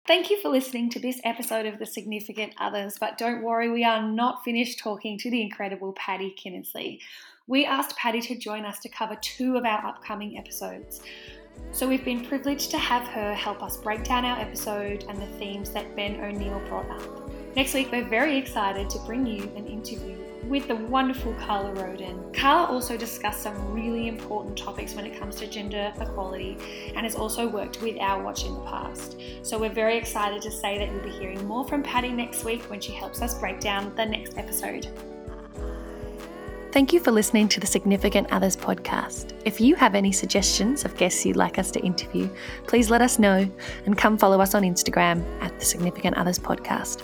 Thank 0.06 0.28
you 0.28 0.40
for 0.40 0.50
listening 0.50 0.90
to 0.90 0.98
this 0.98 1.20
episode 1.24 1.64
of 1.64 1.78
The 1.78 1.86
Significant 1.86 2.52
Others, 2.58 2.98
but 3.00 3.16
don't 3.16 3.42
worry, 3.42 3.70
we 3.70 3.84
are 3.84 4.02
not 4.02 4.44
finished 4.44 4.78
talking 4.78 5.18
to 5.18 5.30
the 5.30 5.40
incredible 5.40 5.94
Patty 5.94 6.34
Kinnersly. 6.36 7.00
We 7.46 7.64
asked 7.64 7.96
Patty 7.96 8.20
to 8.22 8.38
join 8.38 8.64
us 8.64 8.78
to 8.80 8.88
cover 8.88 9.16
two 9.20 9.56
of 9.56 9.64
our 9.64 9.86
upcoming 9.86 10.36
episodes. 10.36 11.00
So 11.72 11.88
we've 11.88 12.04
been 12.04 12.24
privileged 12.24 12.70
to 12.70 12.78
have 12.78 13.06
her 13.08 13.34
help 13.34 13.62
us 13.62 13.76
break 13.76 14.04
down 14.04 14.24
our 14.24 14.38
episode 14.38 15.04
and 15.08 15.20
the 15.20 15.26
themes 15.38 15.70
that 15.70 15.96
Ben 15.96 16.20
O'Neil 16.20 16.60
brought 16.68 16.88
up. 16.88 17.30
Next 17.56 17.74
week, 17.74 17.90
we're 17.92 18.04
very 18.04 18.36
excited 18.36 18.90
to 18.90 18.98
bring 19.00 19.26
you 19.26 19.44
an 19.56 19.66
interview 19.66 20.16
with 20.48 20.68
the 20.68 20.76
wonderful 20.76 21.32
Carla 21.34 21.72
Roden. 21.74 22.32
Carla 22.32 22.66
also 22.66 22.96
discussed 22.96 23.42
some 23.42 23.72
really 23.72 24.08
important 24.08 24.56
topics 24.56 24.94
when 24.94 25.06
it 25.06 25.18
comes 25.18 25.36
to 25.36 25.46
gender 25.46 25.92
equality 26.00 26.58
and 26.94 27.04
has 27.04 27.14
also 27.14 27.48
worked 27.48 27.80
with 27.80 27.96
Our 27.98 28.22
Watch 28.22 28.44
in 28.44 28.54
the 28.54 28.60
past. 28.60 29.16
So 29.42 29.58
we're 29.58 29.72
very 29.72 29.96
excited 29.96 30.42
to 30.42 30.50
say 30.50 30.78
that 30.78 30.90
you'll 30.90 31.02
be 31.02 31.10
hearing 31.10 31.44
more 31.46 31.66
from 31.66 31.82
Patty 31.82 32.10
next 32.10 32.44
week 32.44 32.62
when 32.64 32.80
she 32.80 32.92
helps 32.92 33.22
us 33.22 33.38
break 33.38 33.60
down 33.60 33.94
the 33.94 34.04
next 34.04 34.36
episode. 34.36 34.88
Thank 36.74 36.92
you 36.92 36.98
for 36.98 37.12
listening 37.12 37.46
to 37.50 37.60
the 37.60 37.68
Significant 37.68 38.32
Others 38.32 38.56
podcast. 38.56 39.32
If 39.44 39.60
you 39.60 39.76
have 39.76 39.94
any 39.94 40.10
suggestions 40.10 40.84
of 40.84 40.96
guests 40.96 41.24
you'd 41.24 41.36
like 41.36 41.56
us 41.56 41.70
to 41.70 41.80
interview, 41.84 42.28
please 42.66 42.90
let 42.90 43.00
us 43.00 43.16
know 43.16 43.48
and 43.86 43.96
come 43.96 44.18
follow 44.18 44.40
us 44.40 44.56
on 44.56 44.64
Instagram 44.64 45.24
at 45.40 45.56
the 45.56 45.64
Significant 45.64 46.16
Others 46.16 46.40
podcast. 46.40 47.02